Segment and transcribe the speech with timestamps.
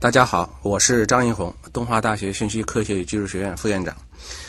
[0.00, 3.94] 大家好，我是张一红，东华大学信息科学与技术学院副院长。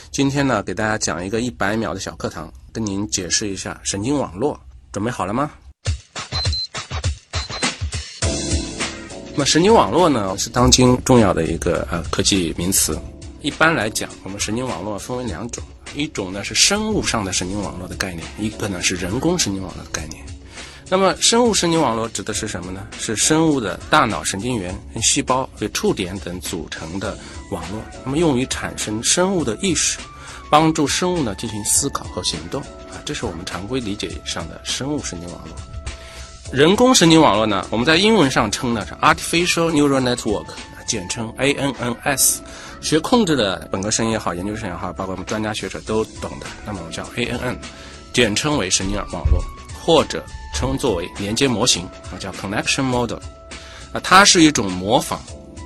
[0.10, 4.58] 今天呢，给大家讲一个一百秒的小课堂，跟您解释一下神经网络。
[4.94, 5.52] 准备好了吗？
[9.34, 12.98] 那么，神经网络呢，是当今重要的一个呃科技名词。
[13.42, 15.62] 一般来讲，我们神经网络分为两种，
[15.94, 20.24] 一种呢是生物上的神经网络的概念，一个呢是人工神经网络的概念。
[20.92, 22.86] 那么，生物神经网络指的是什么呢？
[23.00, 27.18] 是生物的大脑神经元细胞、与触点等组成的
[27.50, 27.82] 网络。
[28.04, 30.00] 那么，用于产生生物的意识，
[30.50, 35.56] 帮助生物呢进行思考和行动啊，这是我们常规理解上的生物神经网络。
[36.52, 40.48] 人工神经网络呢，我们在英文上称呢是 artificial neural network，
[40.86, 42.40] 简称 ANNS。
[42.82, 46.48] 学控制的本科生也好，研究生也好，包括我们专家学者都懂的。
[46.66, 47.56] 那么我们叫 ANN，
[48.12, 49.42] 简称为神经网络，
[49.82, 50.22] 或者。
[50.54, 53.20] 称作为连接模型啊，叫 connection model，
[53.94, 55.22] 啊，它是一种模仿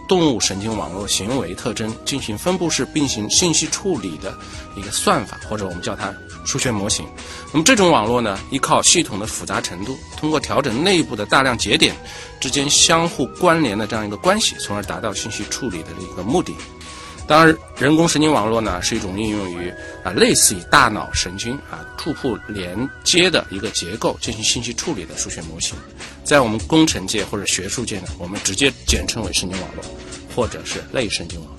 [0.08, 4.38] 动物神经网络行为特征进行分布式并行信息处理的
[4.76, 6.14] 一个算法，或者我们叫它
[6.46, 7.06] 数学模型。
[7.52, 11.96] 那么这种网络呢，依靠系统的复杂程度，通过调整内部的大量节点
[12.40, 16.54] 之间相互关联的这样一个关系，从而达到信息处理的一个目的。
[17.28, 19.74] 当然，人工神经网络呢是一种应用于
[20.04, 25.76] 啊类似于大脑神经啊触碰连接的一个结构进行信息处理的数学模型，
[26.24, 29.84] 在我们工程界或者学术界呢，我们直接简称为神经网络，
[30.36, 31.58] 或者是类神经网络。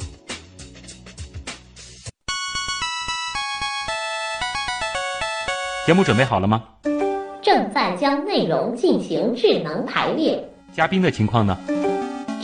[5.85, 6.63] 节目准备好了吗？
[7.43, 10.49] 正在将内容进行智能排列。
[10.73, 11.59] 嘉宾的情况呢？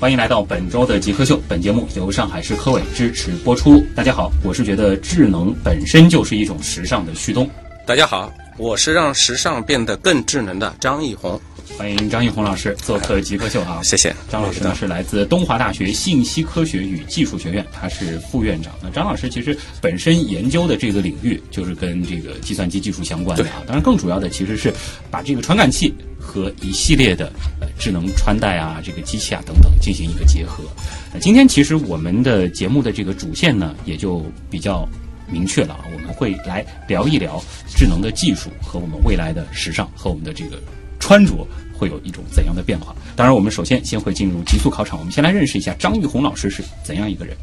[0.00, 3.84] 欢迎来到本周的极客秀，本节目由上海市科委支持播出。
[3.96, 7.50] 大家好，我是觉得智能本身就是一种时尚的旭东。
[7.84, 11.40] 大家好，我是让时尚变得更智能的张艺红。
[11.76, 13.80] 欢迎张艺红老师做客极客秀啊！
[13.82, 14.14] 谢谢。
[14.28, 18.72] 张老师呢是来自东华大学信息科学与技术学院，他是副院长。
[18.82, 23.62] 那张老师其实本身研究的这个领域就是跟这个计算机技术相关的啊。
[23.66, 24.72] 当然，更主要的其实是
[25.10, 25.94] 把这个传感器。
[26.20, 30.62] 和一系列的呃智能穿戴啊，这个机器啊等等进行一个结合。
[31.10, 34.86] 那今天其实我们的节目的这个主线呢，也就比较
[35.26, 37.42] 明确了啊，我们会来聊一聊
[37.74, 40.60] 智能的技术和我们未来的时尚和我们的这个
[40.98, 42.94] 穿着会有一种怎样的变化。
[43.16, 47.36] 当然，我们首先先会进入极速考场，我们先来认识一下张玉红老师是怎样一个人。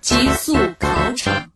[0.00, 1.50] 极速考场。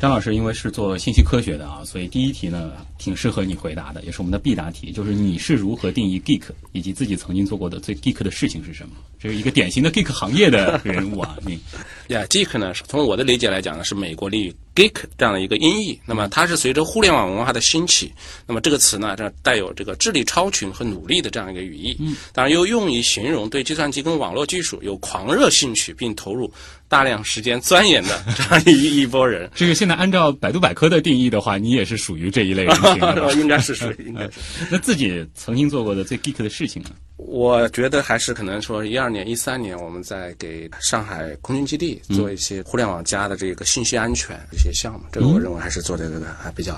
[0.00, 8.94] 张老师因为是做信息科学的啊，所以第一题呢挺适合你回答的，也是我们的必答题，就是你是如何定义 geek，以及自己曾经做过的最 geek 的事情是什么？
[9.18, 11.60] 这是一个典型的 geek 行业的人物啊，你
[12.08, 15.98] 呀，geek 呢，从我的理解来讲呢，是美国俚语 geek 这样的一个音译。
[16.06, 18.12] 那么它是随着互联网文化的兴起，
[18.46, 21.96] 那么这个词呢，这带有这个智力超群和努力的这样一个语义。
[22.00, 26.52] 嗯，当然又用于形容对计算机跟网络技术有狂热兴趣并投入。
[26.88, 32.76] 大量时间钻研的这样一一波人， 这个现在按照百度百科的定义的话，你也是属于这一类人
[33.38, 34.32] 应该是属于，应该是。
[34.68, 36.90] 那自己曾经做过的最 geek 的事情呢？
[37.26, 46.76] 我觉得还是可能说一二年、一三年，我们在给上海空军基地做一些互联网加的这个信息安全一些项目，这个我认为还是做的这个还比较。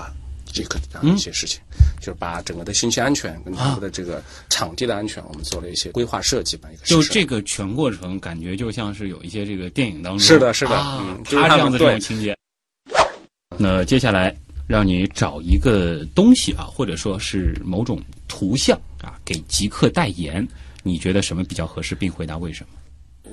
[0.55, 1.59] 这个这样一些事情，
[1.99, 4.21] 就是把整个的信息安全跟整个的这个
[4.51, 6.69] 场地的安全，我们做了一些规划设计吧。
[6.71, 12.37] 一个就这个全过程，感觉就像是有一些这个电影当中是的，是的，嗯，他这样的这种情节。
[13.57, 14.31] 那接下来
[14.67, 20.47] 让你找一个东西啊，或者说是某种图像啊，给极客代言，
[20.81, 22.69] 你觉得什么比较合适，并回答为什么？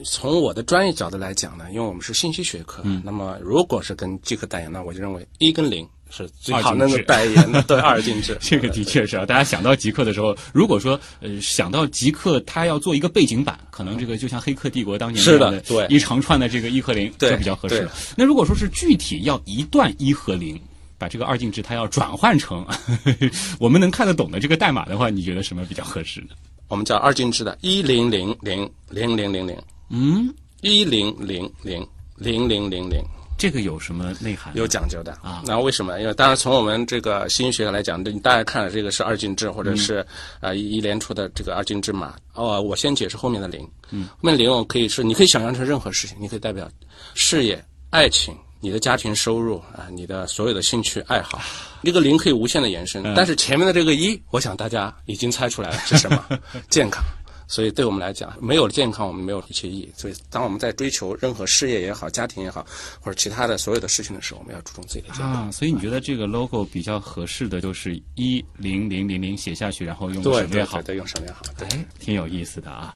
[0.05, 5.89] 从我的专业角度来讲呢，因为我们是信息学科，那么如果是跟极客代言，那我就认为一跟零。
[6.13, 9.25] 是最好那个代言的，对二进制， 这个的确是啊。
[9.25, 17.93] 大家想到极客的时候，如果说呃想到极客，他要做一个背景板，可能这个就像《黑客帝国》当年是的，对一长串的这个一和零就比较合适了。
[18.17, 20.61] 那如果说是具体要一段一和零，
[21.01, 22.65] 把这个二进制它要转换成
[23.59, 26.37] 我们能看得懂的这个代码的话，你觉得什么比较合适呢？
[26.69, 29.57] 我们叫二进制的一零零零零零零零，
[29.89, 31.85] 嗯，一零零零
[32.17, 33.03] 零零零零。
[33.39, 34.55] 这个有什么内涵？
[34.55, 35.99] 有讲究的啊那为什么？
[35.99, 40.07] 因为当然从我们这个心学来讲，你大家看了这个是二进制，或者是
[40.41, 42.15] 呃一一连出的这个二进制码。
[42.35, 43.67] 哦，我先解释后面的零。
[43.91, 46.71] 嗯，后面零我可以是你可以想象成任何事情，你可以代表
[47.15, 48.37] 事业、爱情。
[48.61, 51.41] 你的家庭收入啊，你的所有的兴趣爱好，
[51.83, 53.03] 这个零可以无限的延伸。
[53.15, 56.25] 但是前面的这个一，我想大家已经猜出来了是什么？
[56.69, 57.03] 健康。
[57.49, 59.93] 所以对我们来讲，没有了健康，我们没有一些意义。
[59.97, 62.65] 所以当我们在追求任何事业也好、家庭也好，
[63.01, 65.33] 或者其他的所有的事情的时候，我们要注重自己的健康。
[65.33, 71.43] 啊，所以你觉得这个 logo 比较合适的就是一零零零零写下去，然后用对对省略号对，，对，用省略号。
[71.59, 72.93] 对，哎，挺有意思的啊。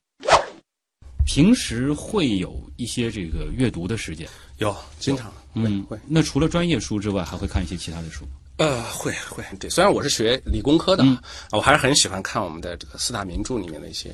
[1.26, 4.28] 平时会有一些这个阅读的时间，
[4.58, 8.24] 有经常会嗯会那除了专业书之外，还会看一些其他的书。
[8.56, 9.68] 呃会会对。
[9.68, 11.18] 虽然我是学理工科的，啊，
[11.52, 14.10] 我还是很喜欢看我们的这个四大名著里面的一些。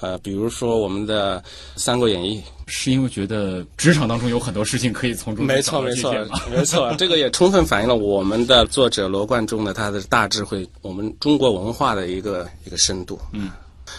[0.00, 1.38] 呃，比如说我们的
[1.76, 6.14] 《三国演义》，是因为觉得职场当中有很多事情可以从中没错没错
[6.50, 13.20] 没错，这个也充分反映了我们的作者罗贯中的他的大智慧，我们中国文化的一个一个深度。
[13.32, 13.48] 嗯，《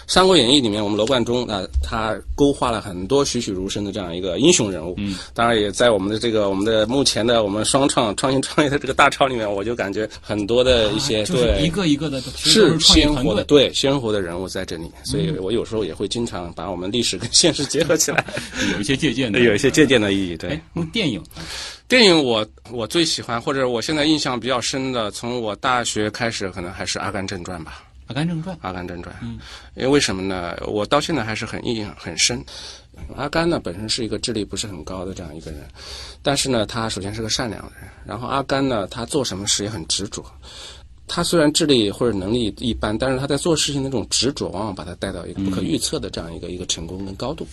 [0.07, 4.95] 三国演义》里面，我们罗贯中啊、他勾画了很多栩栩如生的这样一个英雄人物。
[4.97, 18.25] 嗯，当然也在我们的这个我们的目前的我们双创创新创业的这个大潮里面，我就感觉很多的一些、啊就是对一个一个的是鲜活的，对鲜活的人物在这里面，所以我有时候也会经常把我们历史跟现实结合起来，
[18.73, 20.38] 有一些借鉴的， 有一些借鉴的意义。
[20.38, 20.59] 对。
[20.91, 21.23] 电影
[21.88, 29.15] 电影我我最喜欢，或者我现在印象比较深的，从我大学开始，可能还是《阿甘正传》吧，《阿甘正传《阿甘正传》。
[29.21, 29.39] 嗯，
[29.75, 30.57] 因为为什么呢？
[30.67, 32.43] 我到现在还是很印象很深。
[33.15, 35.61] 阿甘呢，本身是一个智力不是很高的这样一个人，
[36.21, 37.89] 但是呢，他首先是个善良的人。
[38.05, 40.23] 然后阿甘呢，他做什么事也很执着。
[41.07, 47.47] 他虽然智力或者能力一般，但是他在做事情的那种执着，往往把他带到一个不可预测的这样一个、一个成功跟高度。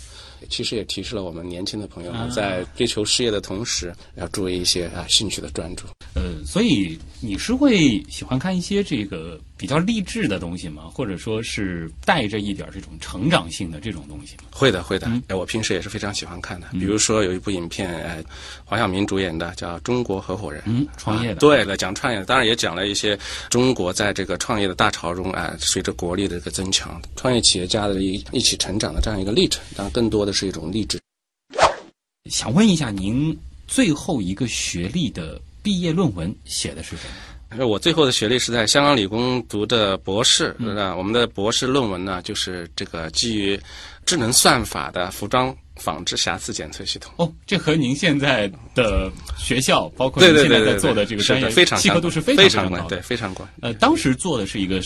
[0.49, 5.85] 其实也提示了我们年轻的朋友们，在追求事业的同时，要注意一些啊兴趣的专注。
[6.15, 10.85] 呃，所以你是会喜欢看一些这个比较励志的东西吗？
[10.93, 14.45] 或者说是带着一点这种成长性的这种东西吗？
[14.51, 15.09] 会的，会的。
[15.29, 16.67] 哎，我平时也是非常喜欢看的。
[16.73, 18.25] 比如说有一部影片，哎，
[18.65, 20.61] 黄晓明主演的，叫《中国合伙人》。
[20.67, 23.19] 嗯，创业的，啊对了，讲创业的，当然也讲了一些
[23.51, 29.63] 中国在这个创业的大潮中啊，随着国力的这个增强，创业企业家的一一起成长的这样一个历程。
[29.77, 31.01] 当然，更多的是一种励志。
[32.31, 33.35] 想问一下，您
[33.67, 37.03] 最后一个学历的毕业论文写的是什
[37.57, 37.67] 么？
[37.67, 43.59] 我最后的学历是在香港理工读的博士，那、我们的博士论文呢，就是这个基于
[44.05, 47.11] 智能算法的服装纺织瑕疵检测系统。
[47.17, 52.97] 哦，这和您现在的学校，包括您现在在做的这个是专业，的非常契合度是非常常高的，高的。
[52.97, 53.49] 对，非常高。
[53.63, 54.83] 呃，当时做的是一个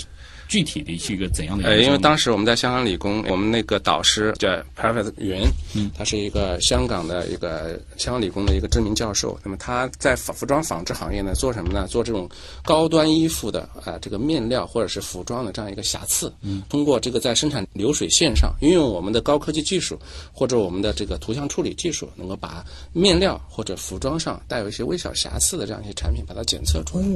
[0.48, 5.42] 具体的是一个怎样的呃，因为当时我们在香港理工，我们那个导师叫 Private 袁，
[5.74, 9.38] 嗯，他是一个香港的一个香港理工的一个知名教授。
[9.42, 11.86] 那么他在服服装纺织行业呢，做什么呢？
[11.88, 12.28] 做这种
[12.64, 19.98] 高端衣服的啊、这个面料或者是服装的这样一个瑕疵，嗯，通过这个在生产流水线上运用我们的高科技技术
[20.32, 27.06] 或者我们的这个图像处理技术，能够把面料或者服装上带有一些微小瑕疵的这样一些产品，把它检测出来。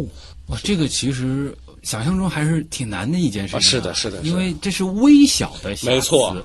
[0.48, 1.52] 哇，这个其实
[1.86, 3.60] 想象中还是挺难的一件事情、啊。
[3.60, 4.28] 是的是的是的。
[4.28, 6.36] 因为这是微小的瑕疵，没错，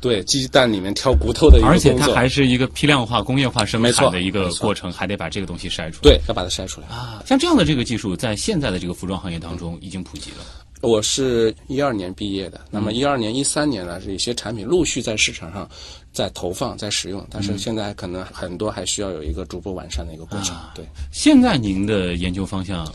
[0.00, 6.02] 对，鸡蛋里面挑骨头的一个而且它还是一个批量化、工业化生产的一个过程，还得把这个东西筛出来。
[6.02, 6.88] 对，要把它筛出来。
[6.88, 10.38] 啊，像这样的这个技术，在现在的这个服装行业当中已经普及了。
[10.80, 15.68] 我是一二年毕业的，那么一二年、一三年呢，是一些产品陆续在市场上
[16.10, 20.56] 在投放、在使用，但是现在可能很多还需要有一个逐步完善的一个过程。
[20.56, 20.72] 啊。
[20.74, 22.90] 对，现在您的研究方向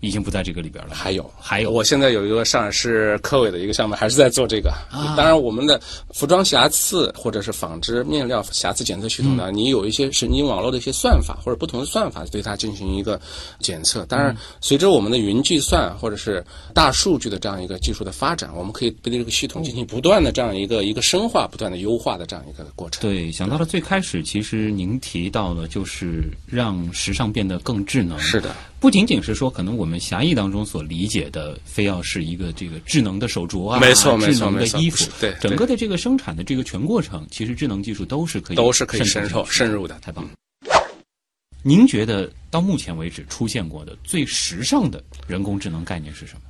[0.00, 4.72] 已经不在这个里边了，还有还有我现在有一个上海市科委的一个项目，还是在做这个。
[5.16, 5.80] 当然，我们的
[6.12, 13.20] 服装瑕疵或者是纺织面料瑕疵检测系统呢，你有一些神经网络的一些算法或者不同的算法对它进行一个
[13.58, 14.06] 检测。
[14.06, 23.02] 当然，随着我们的云计算或者是大数据的这样一个技术的发展，我们可以对这个系统进行不断的这样一个一个深化、不断的优化的这样一个过程。
[23.02, 28.18] 对，想到了最开始，其实您提到了就是让时尚变得更智能。
[28.18, 39.98] 是的，不仅仅是说可能我们狭义当中所理解的，非要是一个这个智能的手镯啊，没错没错智能的衣服，对整个的这个生产的这个全过程，其实智能技术都是可以都是可以深入渗透深入的。
[40.00, 40.30] 太棒了。
[41.62, 46.40] 您觉得到目前为止出现过的最时尚的人工智能概念是什么？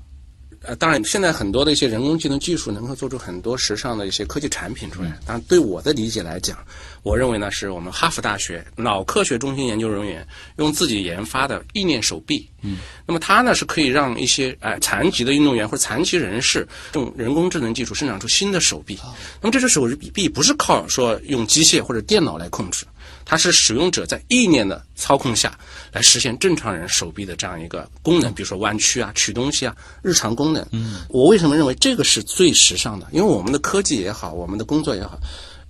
[0.62, 5.18] 呃，当然，现在很多的一些人工智能技术能够做出很多时尚的一些科技产品出来。
[5.24, 6.58] 当然，对我的理解来讲，
[7.02, 10.26] 我认为呢，是我们哈佛大学脑科学中心研究人员
[10.56, 12.46] 用自己研发的意念手臂。
[12.60, 12.76] 嗯，
[13.06, 18.98] 那么它呢是可以让一些哎、残疾的运动员或者残疾人士用人工智能技术生长出新的手臂。
[19.40, 22.84] 那么这只手臂不是靠说用机械或者电脑来控制。
[23.30, 25.56] 它是使用者在意念的操控下
[25.92, 30.66] 来实现正常人手臂的这样一个功能，比如说弯曲啊、取东西啊、日常功能。
[30.72, 33.06] 嗯，我为什么认为这个是最时尚的？
[33.12, 35.16] 因为我们的科技也好，我们的工作也好，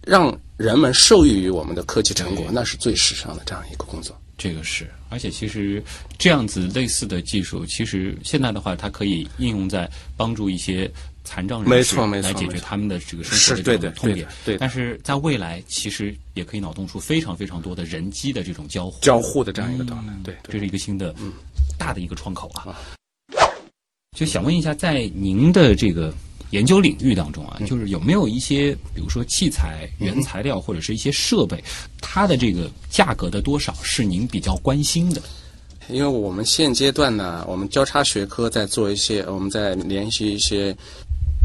[0.00, 4.18] 让人们受益于我们的科技成果，那是最时尚的这样一个工作。
[4.38, 5.84] 这个是，而且其实
[6.16, 9.86] 这样子类似的技术，其实现在的话，它可以应用在
[10.16, 10.90] 帮助一些
[11.32, 14.26] 残障人士没错没错来解决他们的这个生活的是对的这种痛点。
[14.44, 18.98] 对但是在未来，其实也可以脑洞出非常非常多的人机的这种交互。
[19.00, 21.32] 交互的这样一个状态，对这是一个新的、嗯
[21.78, 22.76] 大的一个窗口啊。
[24.16, 26.12] 就想问一下，在您的这个
[26.50, 31.62] 研究领域当中嗯啊，就是有没有一些，比如说器材、原材料或者是一些设备，
[32.00, 35.22] 它的这个价格的多少是您比较关心的？
[35.88, 40.76] 因为我们现阶段呢，我们交叉学科在做一些，我们在联系一些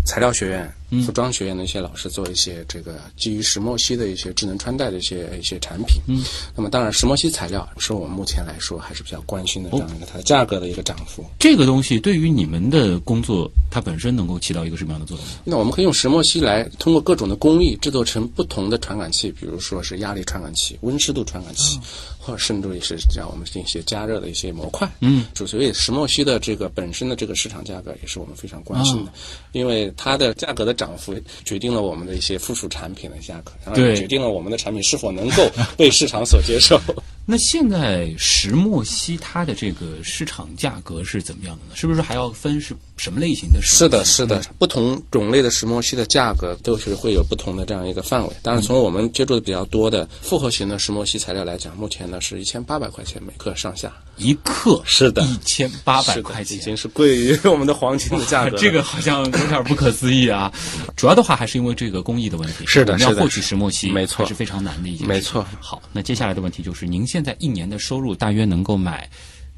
[0.05, 0.71] 材料学院、
[1.05, 6.01] 服装学院的一些老师，做一些这个基于石墨烯的一些智能穿戴的一些一些产品。
[6.07, 6.23] 嗯，
[6.55, 11.25] 那么当然，石墨烯材料是我们目前来说还是比较关心的这样一个它的价格的一个涨幅。
[11.39, 15.25] 这个东西对于你们的工作，它本身能够起到一个什么样的作用？
[15.43, 21.79] 那我们可以用石墨烯来通过各种的工艺制作成不同的传感器，比如说是压力传感器、温湿度传感器，
[22.19, 24.89] 或者甚至于是让我们进行一些加热的一些模块。
[24.99, 29.11] 嗯，所以石墨烯的这个本身的这个市场价格也是我们非常关心的，
[29.51, 36.79] 因为它的价格的涨幅决定了我们的一些附属产品的价格，然后也对决定了我们的产品是否能够 被市场所接受。
[37.27, 41.75] 那现在石墨烯它的这个市场价格是怎么样的呢？
[41.75, 43.77] 是不是还要分是什么类型的石墨烯？
[43.77, 48.33] 是的，是的，不同种类的石墨烯的价格都是会有不同的这样一个范围。
[48.41, 58.57] 但是，从我们接触的比较多的复合型的石墨烯材料来讲，目前呢是一千八百块钱每克上下，一克是的一千八百块钱，已经是贵于我们的黄金的价格。
[58.57, 60.51] 这个好像有点不可思议啊！
[60.95, 65.05] 主要的话还是因为这个工艺的问题，是的是的要获取石墨烯，没错是非常难的一件事。
[65.05, 69.09] 没错好，那接下来的问题就是，您现在一年的收入大约能够买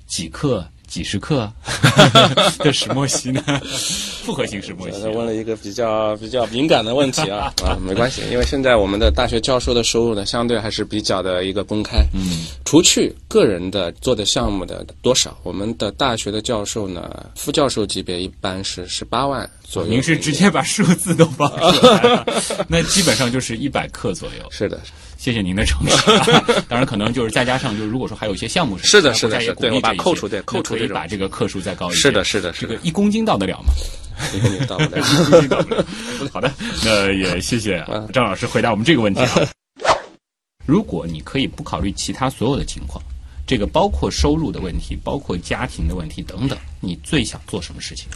[0.07, 1.51] 几克、几十克
[2.59, 3.41] 的石墨烯呢？
[4.23, 11.99] 复合型石墨烯呃，问了一个比较比较敏感的问题啊 啊，没关系，因为现在我们的大学教授的收入呢，相对还是比较的一个公开。
[12.13, 19.89] 嗯，除去个人的做的项目的多少，我们的大学的教授呢，副教授级别一般是十八万左右。
[19.89, 22.25] 您是直接把数字都报出来了，
[22.67, 24.45] 那基本上就是一百克左右。
[24.49, 24.79] 是的，
[25.17, 31.99] 谢谢您的诚实、啊， 当然可能就是再加上，就是如果说还有一些项目是的是的是的对我把扣除对扣那可以除这种把这个克数再高一些。
[31.99, 33.73] 是的是的是的这个一公斤到得了吗？
[34.67, 34.99] 到不了。
[34.99, 35.85] 一公斤到不了。
[36.31, 36.53] 好的，
[36.85, 39.41] 那也谢谢嗯张老师回答我们这个问题啊。
[40.65, 43.03] 如果你可以不考虑其他所有的情况，
[43.47, 48.07] 这个包括收入的问题，包括家庭的问题等等，你最想做什么事情？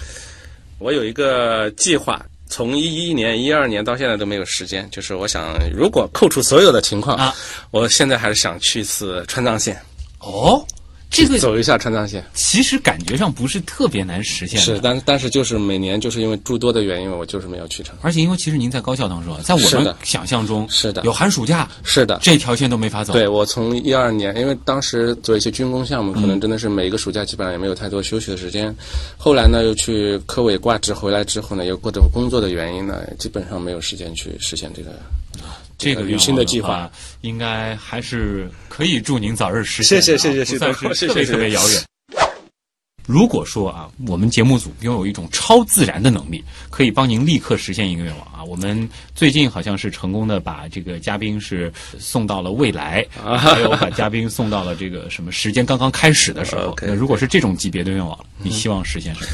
[0.78, 4.88] 我有一个计划，从一一年、一二年到现在都没有时间。
[4.92, 7.34] 就是我想，如果扣除所有的情况，啊
[7.72, 9.82] 我现在还是想去一次川藏线，
[10.20, 10.64] 哦，
[11.12, 12.24] 这个走一下川藏线。
[12.34, 14.66] 其实感觉上不是特别难实现的。
[14.66, 17.96] 是，但但是就是每年就是因为诸多的原因，我就是没有去成。
[18.02, 23.12] 而且因为其实您在高校当中啊，在我们的想象中是的有寒暑假，是的，这条线都没法走。
[23.14, 28.74] 对我从一二年，因为当时做一些军工项目，可能真的是每一个暑假基本上也没有太多休息的时间。
[29.18, 34.92] 后来呢，又去科委挂职回来之后呢，又各种工作的原因呢，基本上没有时间去实现这个
[35.82, 36.90] 这个旅行的计划
[37.22, 40.02] 应该还是可以祝您早日实现。
[40.02, 41.82] 谢谢谢谢不算谢谢谢谢 特别遥远。
[43.08, 48.44] 如果说啊，我们节目组拥有一种超自然的能力，可以帮您立刻实现一个愿望啊！
[48.44, 56.76] 我们最近好像是成功的把这个嘉宾是送到了未来，啊还有把嘉宾送到了这个什么时间刚刚开始的时候。
[56.86, 59.28] 那如果是这种级别的愿望，你希望实现什么？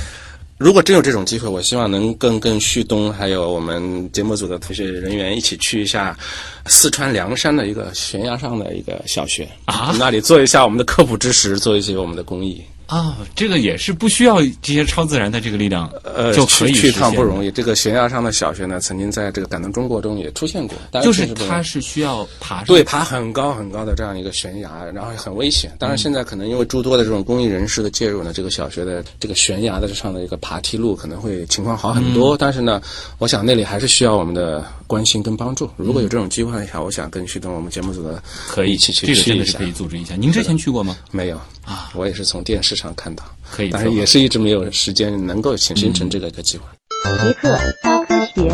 [0.57, 6.17] 如果真有这种机会，我希望能跟跟旭东还有我们节目组的同学人员一起去一下
[6.65, 12.59] 四川凉山的一个悬崖上的一个小学啊那里做一下我们的科普知识，做一些我们的公益。
[12.87, 17.51] 啊，这个也是不需要这些超自然的这个力量，呃，就可以去去一趟不容易。
[17.51, 25.71] 这个悬崖上的小学呢，曾经在这个感动中国中也出现过，但就是它是需要爬上对，爬很高很高的这样一个悬崖，然后很危险。
[25.77, 32.37] 当然，现在可能因为诸多的这种公益人士的介入呢，这个小学的这个悬崖的上的一个爬梯路可能会情况好很多。
[32.37, 32.81] 但是呢，
[33.17, 35.69] 我想那里还是需要我们的关心跟帮助。
[35.75, 40.15] 如果有这种机会的话，我想跟旭东我们节目组的可以一起去这个真的是可以组织一下。
[40.15, 40.97] 您之前去过吗？
[41.11, 46.65] 没有啊，我也是从电视上看到，可以但是也是一直没有时间能够形形成这个一个计划。
[47.03, 48.49] 极客高科学。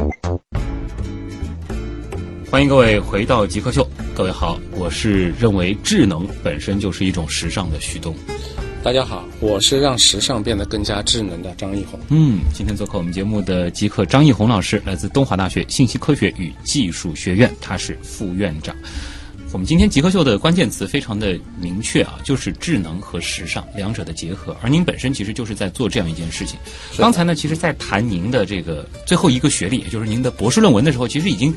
[2.50, 8.16] 欢迎各位回到极客秀，各位好，我是认为智能本身就是一种时尚的旭东。
[8.82, 12.00] 大家好，我是让时尚变得更加智能的张艺红。
[12.10, 18.76] 嗯，今天做客我们节目的极客张艺红老师，来自东华大学信息科学与技术学院，他是副院长。
[19.54, 24.58] 我们今天极客秀的关键词非常的明确啊，就是智能和时尚两者的结合。
[24.64, 26.58] 而您本身其实就是在做这样一件事情。
[26.98, 31.54] 刚才呢，其实，在谈您的这个最后一个学历，也就是您的博士论文的时候，其实已经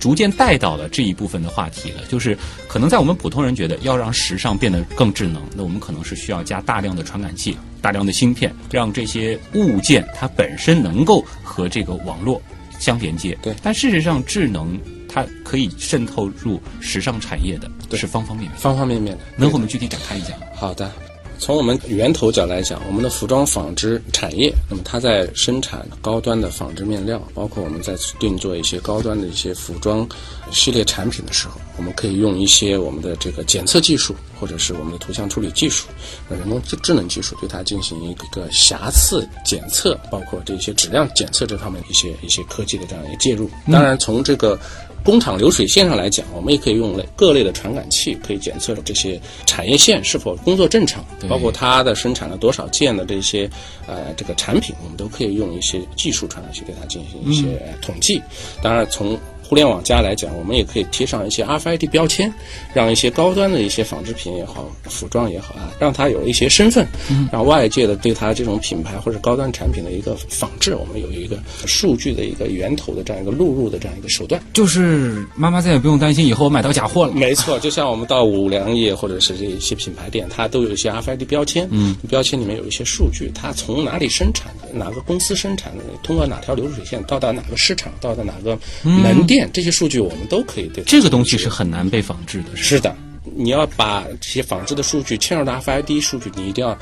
[0.00, 2.02] 逐渐带到了这一部分的话题了。
[2.08, 2.36] 就是
[2.66, 12.42] 可能在我们普通人觉得，要让时尚变得更智能，那我们可能是需要加大量的传感器、大量的芯片，让这些物件它本身能够和这个网络
[12.80, 13.38] 相连接。
[13.40, 14.76] 对但事实上，智能
[15.16, 18.60] 它可以渗透入时尚产业的，对是方方面面。
[18.60, 19.24] 方方面面的。
[19.34, 20.42] 能和我们具体展开一下吗？
[20.54, 20.92] 好的，
[21.38, 30.06] 从我们源头角来讲，我们的服装纺织产业，那么它在生产高端的纺织面料，包括我们在定做一些高端的一些服装
[30.52, 35.88] 系列产品的时候，我们可以用一些我们的这个检测技术，或者是我们的图像处理技术、
[36.28, 43.50] 呃人工智智能技术，对它进行一个瑕疵检测，包括这些质量检测这方面的一些一些科技的这样一个介入。
[43.72, 44.58] 当然，从这个
[45.06, 53.48] 工厂流水线上来讲，我们也可以用类各类的传感器，可以检测这些产业线是否工作正常，包括它的生产了多少件的这些
[53.86, 58.20] 呃这个产品，我们都可以用一些技术传感器对它进行一些呃统计。
[58.60, 59.16] 当然，从
[59.48, 62.32] 互联网加来讲，我们也可以贴上一些 RFID 标签，
[62.74, 66.84] 让一些高端的一些纺织品也好、服装也好啊，让它有一些身份，
[67.30, 74.42] 让外界的对它这种品牌或者高端产品的一个仿制，我们有一个数据的一个源头的这样一个录入的这样一个手段。
[74.52, 77.12] 就是妈妈再也不用担心以后我买到假货了。
[77.12, 92.94] 没错，就像我们到五粮液或者是这一些品牌店，它都有一些 RFID 标签，嗯，标签里面有一些数据，它从哪里生产的，哪个公司生产的，通过哪条流水线到达哪个市场，到达哪个门店，这些数据我们都可以对这个东西是很难被仿制的，是是的，
[93.36, 96.76] 你要把这些仿制的数据嵌入到 RFID 数据，你一定要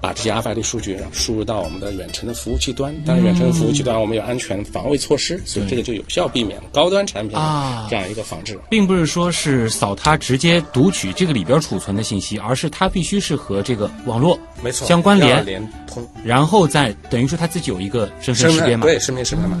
[0.00, 2.94] 把这些 RFID 数据让输入到我们的远程的服务器端。
[3.06, 8.58] 当然，远程的服务器端我们有安全防卫措施，所以这个就有效避免了高端产品啊这样一个仿制。
[8.68, 16.06] 并不是说是扫它直接读取这个里边储存的信息，而是它必须是和这个网络没错，相关要联，连通。
[16.22, 18.84] 然后再等于说它自己有一个身份识别码。
[18.84, 19.58] 对身份识别码，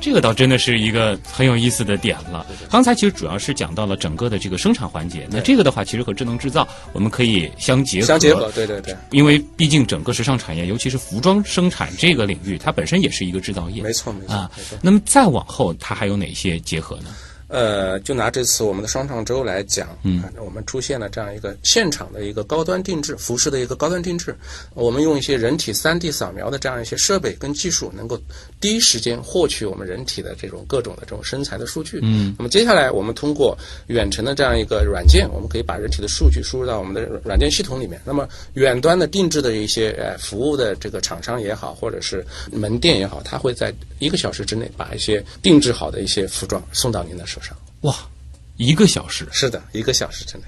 [0.00, 2.46] 这个倒真的是一个很有意思的点了。
[2.70, 8.06] 刚才其实主要是讲到了整个的这个生产环节，那这个的话其实和智能制造我们可以相结合。
[8.06, 13.82] 相结合，对对对，因为毕竟整个时尚产业，尤其是服装生产这个领域，它本身也是一个制造业。
[13.82, 14.50] 没错没错啊。
[14.80, 17.10] 那么再往后，它还有哪些结合呢？
[17.50, 24.34] 呃，就拿这次我们的双创周来讲，嗯，我们出现了这样一个现场的一个高端定制服饰的一个高端定制，
[24.72, 28.16] 我们用一些人体 3D 扫描的这样一些设备跟技术，能够
[28.60, 31.98] 第一时间获取我们人体的这种各种的这种身材的数据。
[32.02, 33.58] 嗯，那么接下来我们通过
[33.88, 38.00] 远程的这样一个软件，我们可以把人体的数据输入到我们的软件系统里面。
[38.04, 47.56] 那么远端的定制的一些呃服务的这个厂商也好，或者是门店也好，他会在一个小时之内把一些定制好的一些服装送到您的手上。
[47.82, 47.96] 哇，
[48.56, 50.44] 一个小时，是的，一个小时之内。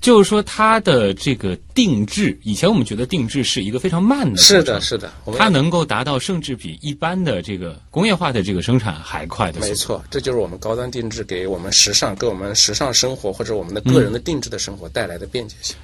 [0.00, 9.60] 就是说它的这个定制，以前我们觉得定制是一个非常慢的，是的，是的，它能够达到甚至比一般的这个工业化的这个生产还快的。
[9.60, 15.74] 没错，这就是我们高端定制给我们时尚、给我们时尚生活或者我们的个人的定制的生活带来的便捷性。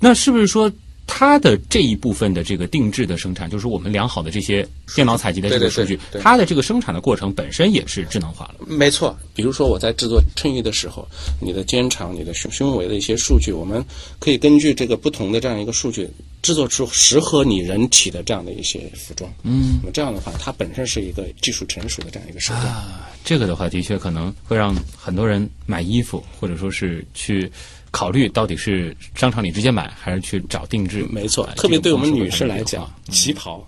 [0.00, 0.72] 那是不是说
[1.06, 8.66] 它的这一部分的这个定制的生产，就是我们良好的这些电脑采集的这个数据，它的这个生产的过程本身也是智能化了？
[8.66, 11.06] 没错，比如说我在制作衬衣的时候，
[11.40, 13.84] 你的肩长、你的胸胸围的一些数据，我们
[14.18, 16.08] 可以根据这个不同的这样一个数据，
[16.42, 19.32] 制作出适合你人体的这样的一些服装。
[19.42, 22.66] 嗯，那么这样的话，它本身是一个技术成熟的这样一个手段。
[22.66, 27.50] 啊，这个的话，的确可能会让很多人买衣服，或者说是去
[27.90, 31.06] 考虑到底是商场里直接买，还是去找定制。
[31.10, 33.66] 没错哎，特别对我们女士来讲旗袍。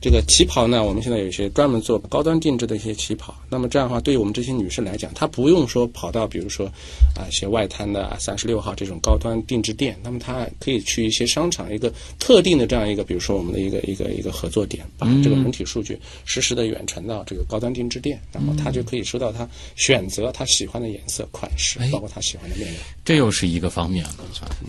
[0.00, 3.34] 这个旗袍呢，我们现在有一些专门做高端定制的一些旗袍。
[3.50, 6.66] 那么这样的话，对于我们这些女士来讲，她不用说跑到比如说
[7.14, 22.80] 啊一些外滩的三十六号这种高端定制店，那么她可以去一些商场一个特定的这样一个，比如说我们的一个一个一个合作点，把这个人体数据实时的远传到这个高端定制店，然后她就可以收到她选择她喜欢的颜色、款式哎，包括她喜欢的面料。
[23.04, 24.14] 这又是一个方面了。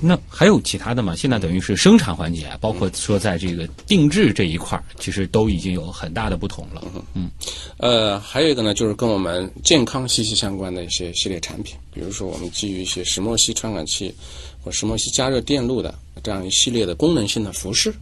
[0.02, 1.16] 那还有其他的吗？
[1.16, 6.84] 现在等于是生产环节，包括说在这个定制这一块儿，其实都已经有很大的不同了。
[7.14, 7.30] 嗯，
[7.78, 14.14] 呃，还有一个呢，就是跟我们健康息息相关的一些系列产品，比如说我们基于一些石墨烯传感器
[14.64, 17.94] 或石墨烯加热电路的这样一系列的功能性的服饰。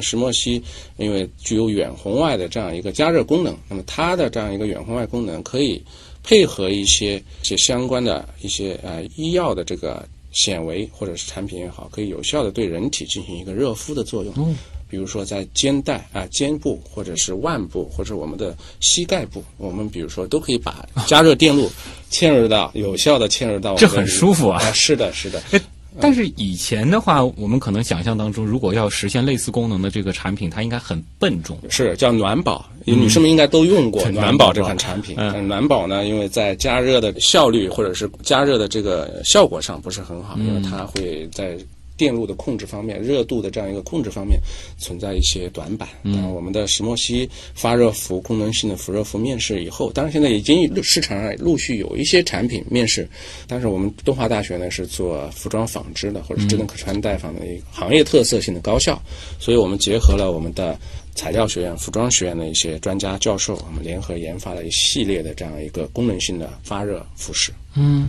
[0.00, 0.62] 石墨烯
[0.96, 5.82] 因为具有远红外的这样一个加热功能，那么它的这样一个远红外功能可以
[6.22, 14.56] 配合一些一些相关的一些呃医药的这个显微或者是产品也好，可以有效的对人体进行一个热敷的作用。
[14.92, 21.72] 比如说在肩带啊、肩部或者是腕部或者我们的膝盖部，我们比如说都可以把加热电路
[22.12, 24.70] 嵌入到有效的嵌入到我们这很舒服啊啊！
[24.72, 25.60] 是的，是的，哎，
[25.98, 31.58] 但是以前的话，我们可能想象当中，如果要实现类似功能的这个产品，它应该很笨重。
[31.70, 35.16] 是叫暖宝，女士们应该都用过嗯暖宝这款产品。
[35.18, 41.56] 嗯嗯，暖宝呢，因为在加热的效率或者是加热的这个效果上不是很好，因为它会在
[42.02, 44.40] 电路的控制方面、热度的这样一个控制方面
[44.76, 45.88] 存在一些短板。
[46.02, 53.08] 当然，我们的石墨烯发热服功能性的辐热服面世以后，当然现在已经市场上陆续有一些产品面世，
[53.46, 59.00] 但是我们东华大学呢是做服装纺织的或者是智能可穿戴方面的一个行业特色性的高校，
[59.38, 60.76] 所以我们结合了我们的。
[61.14, 67.52] 材料学院、服装学院的一些专家教授，我们联合研发了一系列的这样一个功能性的发热服饰。
[67.76, 68.08] 嗯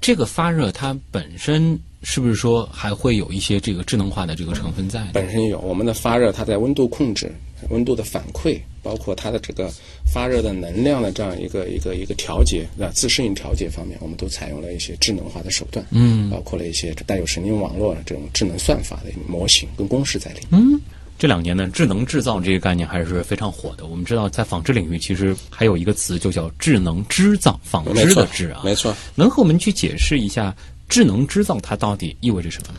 [0.00, 5.10] 这个发热它本身是不是说还会有一些这个智能化的这个成分在呢？
[5.14, 7.34] 本身有我们的发热，它在温度控制、
[7.70, 9.72] 温度的反馈，包括它的这个
[10.04, 20.80] 发热的能量的这样一个一个一个调节，啊，自适应调节方面，我们都采用了一些智能化的手段，嗯，包括了一些带有神经网络的这种智能算法的模型跟公式在里面。
[21.16, 23.86] 这两年呢，智能制造这个概念还是非常火的。
[23.86, 28.62] 我们知道，在纺织领域，其实还有一个词就叫智能织造，纺织的织啊。
[28.64, 28.92] 没错。
[29.14, 30.54] 能和我们去解释一下
[30.88, 32.74] 智能制造它到底意味着什么？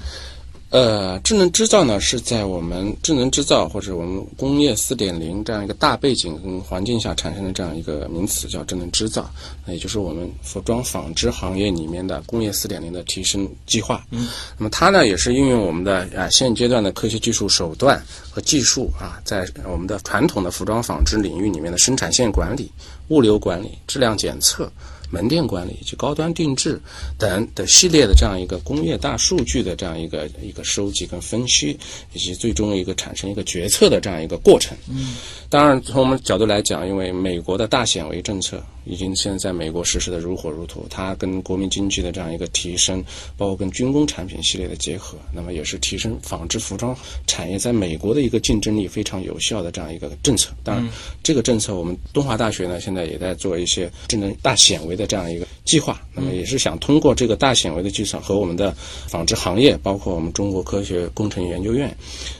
[0.71, 9.29] 呃，智能制造呢是在我们智能制造或者我们工业四点零这样一个大背景跟环境下产生的这样一个名词，叫智能制造。
[9.63, 14.05] 那也就是我们服装纺织行业里面的工业四点零的提升计划。
[14.09, 22.69] 嗯，那么它呢也是运用我们的啊现阶段的科学技术手段和技术啊，在我们的传统的服装纺织领域里面的生产线管理、
[23.09, 24.69] 物流管理、质量检测。
[25.09, 26.79] 门店管理以及高端定制
[27.17, 31.77] 等的系列的这样一个工业大数据的这样一个一个收集跟分析，
[32.13, 34.77] 以及最终一个产生一个决策的这样一个过程。
[34.89, 35.15] 嗯，
[35.49, 43.03] 当然从我们角度来讲，因为美国的大显微政策已经现在在美国实施的如火如荼，它跟国民经济的这样一个提升，
[43.35, 46.95] 包括跟军工产品系列的结合，那么也是提升纺织服装
[47.27, 50.51] 产业在美国的一个竞争力非常有效的这样一个政策。
[50.63, 50.89] 当然，
[51.23, 58.71] 这个政策我们东华大学呢现在也在做一些智能大显微的这样一个计划，那么也是想通过这个大显微的计算和我们的
[59.07, 61.95] 纺织行业，包括我们中国科学工程研究院，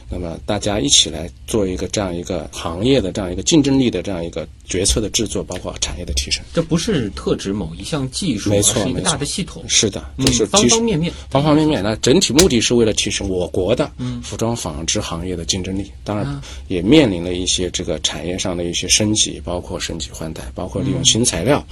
[0.08, 6.44] 那么大家一起来做一个这样一个行业的这样一个竞争力的这样一个决策的制作，包括产业的提升。
[6.52, 9.64] 这不是特指某一项技术，没错而是一个大的系统。
[9.68, 11.82] 是的，嗯就是方方面面方方面面。
[11.82, 13.90] 那整体目的是为了提升我国的
[14.22, 21.64] 服装纺织行业的竞争力，当然也面临了一些这个产业上的一些升级，包括升级换代，包括利用新材料、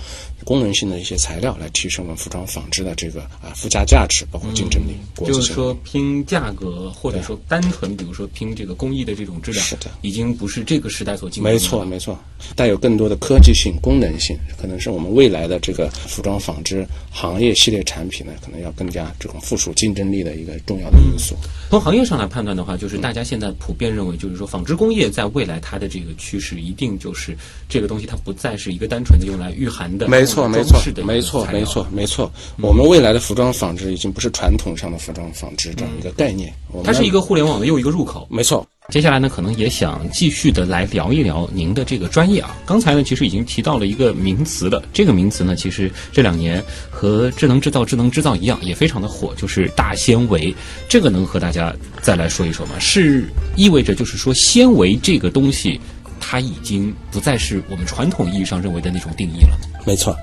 [0.45, 4.95] 功能性的一些材料来提升我们服装纺织的这个啊附加价值，包括竞争力。
[5.25, 11.53] 就是说，拼价格，或者说单纯，比如说拼这个工艺的这种质量，是的已经不是这个时代所经历的。
[11.53, 12.19] 没错，没错，
[12.57, 21.35] 带有更多的科技性、功能性，可能是我们未来的这个服装纺织行业系列产品呢，可能要更加这种附属竞争力的一个重要的因素。
[21.71, 27.37] 从行业上来判断的话，就是大家现在普遍认为，就是说纺织工业在未来它的这个趋势，一定就是
[27.69, 32.31] 这个东西它不再是一个单纯的用来御寒的、没错，没错没错，没错，没错。
[32.61, 38.14] 我们未来的服装纺织已经不是传统上的服装纺织这样一个概念，它是一个互联网的又一个入口。
[38.31, 38.67] 没错。
[38.91, 42.55] 接下来呢，可能也想继续的来聊一聊您的这个专业啊。
[42.67, 50.55] 刚才呢，其实已经提到了一个名词了，这个名词呢，其实这两年和智能制造、智能制造一样，也非常的火，就是大纤维。
[50.87, 52.73] 这个能和大家再来说一说吗？
[52.79, 53.25] 是
[53.57, 55.81] 意味着就是说纤维这个东西，
[56.21, 59.59] 它已经不再是我们传统意义上认为的那种定义了。
[59.87, 60.15] 没错，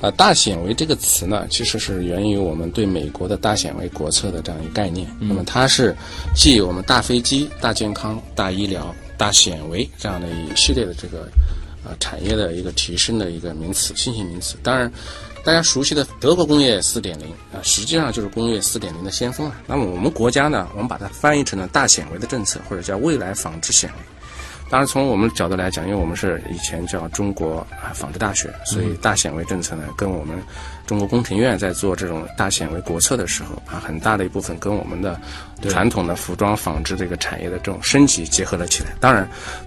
[0.00, 5.08] 呃，大显微这个词呢，其实是源于我们对美国的大显微国策的这样一个概念。
[5.18, 5.96] 那么它是
[6.34, 11.28] 继我们大飞机、大健康、大医疗、大显微这样的一系列的这个
[11.84, 14.56] 呃产业的一个提升的一个名词，新型名词。
[14.62, 14.90] 当然。
[15.44, 19.62] 大家熟悉的德国工业四点零啊，实际上就是工业四点零的先锋啊。
[19.64, 23.96] 那么我们国家呢，我们把它翻译成了大显微的政策，或者叫未来纺织显微。
[24.68, 30.36] 当然，从我们角度来讲，因为我们是以前叫中国纺织大学，所以大显微政策呢，跟我们
[30.86, 35.20] 中国工程院在做这种大显微国策的时候啊，很大的一部分跟我们的
[35.68, 38.90] 传统的服装纺织这个产业的这种升级结合了起来。
[39.00, 39.22] 当然，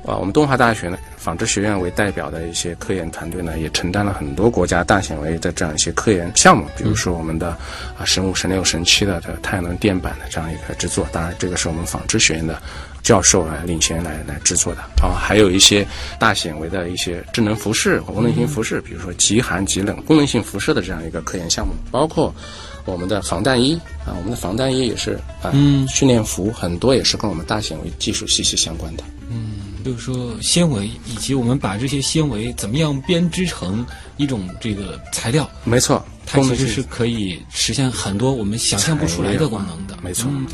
[0.06, 7.50] 啊，我们东华大学呢，纺织学院为代表的一些科研团队呢，也承担了很多国家大显微的这样一些科研项目，比如说我们的
[7.98, 11.06] 啊神五、神六、神七的这个太阳能电板的这样一个制作。
[11.12, 12.60] 当然，这个是我们纺织学院的。
[13.02, 15.88] 教授来领衔来来制作的啊，还有一些
[16.20, 22.34] 大显微的一些智能服饰、功能性服饰，比如说极寒极冷功能性服饰的这样一个科研项目，包括
[22.86, 23.74] 我们的防弹衣
[24.06, 25.52] 啊，我们的防弹衣也是啊，
[25.90, 29.04] 训练服很多也是跟我们大显微技术息息相关的。
[29.32, 33.84] 嗯就是说纤维，以及我们把这些纤维怎么样编织成
[34.18, 39.98] 一种这个材料，没错，它其实是可以实现很多我们想象不出来的功能的。
[40.04, 40.46] 没错嗯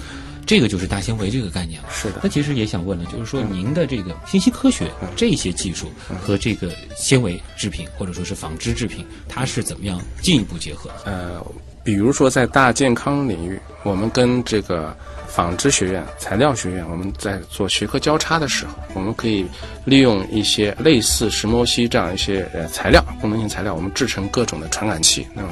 [0.45, 1.89] 这个就是大纤维这个概念了。
[1.91, 11.11] 是的那其实也想问了，就是说您的这个信息科学这些技术和这个纤维制品或者说是纺织制品，它是怎么样进一步结合的？
[11.11, 11.45] 呃，
[11.83, 14.95] 比如说在大健康领域，我们跟这个
[15.27, 19.45] 纺织学院、材料学院，我们在做学科交叉的时候，我们可以
[19.83, 25.27] 利用一些类似石墨烯这样一些呃材料，功能性材料，我们制成各种的传感器。
[25.33, 25.49] 那么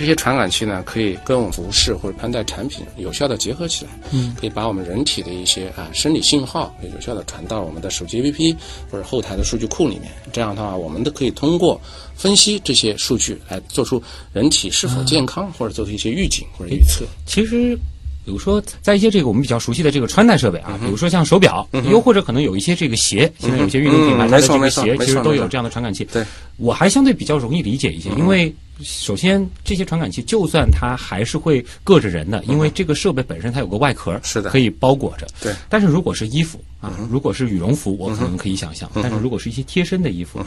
[0.00, 8.56] 这些传感器呢，可以跟我们服饰或者穿戴产品有效的结合起来，嗯，可以把我们人体的一些啊生理信号有效的传到我们的手机 APP
[8.90, 10.10] 或者后台的数据库里面。
[10.32, 11.78] 这样的话，我们都可以通过
[12.14, 17.04] 分析这些数据来做出人体是否健康，或者做出一些预警或者预测。
[17.26, 17.78] 其实。
[18.24, 26.04] 比如说，在一些这个我们比较熟悉的这个穿戴设备啊，比如说像手表，又或者可能有一些这个鞋，现在有些运动品牌嗯它的这个鞋其实都有这样的传感器。
[26.12, 26.24] 对，
[26.58, 34.50] 我还相对比较容易理解一些，因为首先这些传感器就算它还是会硌着人的，因为这个设备本身它有个外壳，是的。
[34.50, 35.26] 可以包裹着。
[35.40, 35.54] 对。
[35.68, 40.44] 但是如果是衣服啊，如果是羽绒服，我可能可以想象，但是如果是一些贴身的衣服，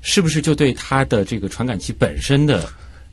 [0.00, 2.66] 是不是就对它的这个传感器本身的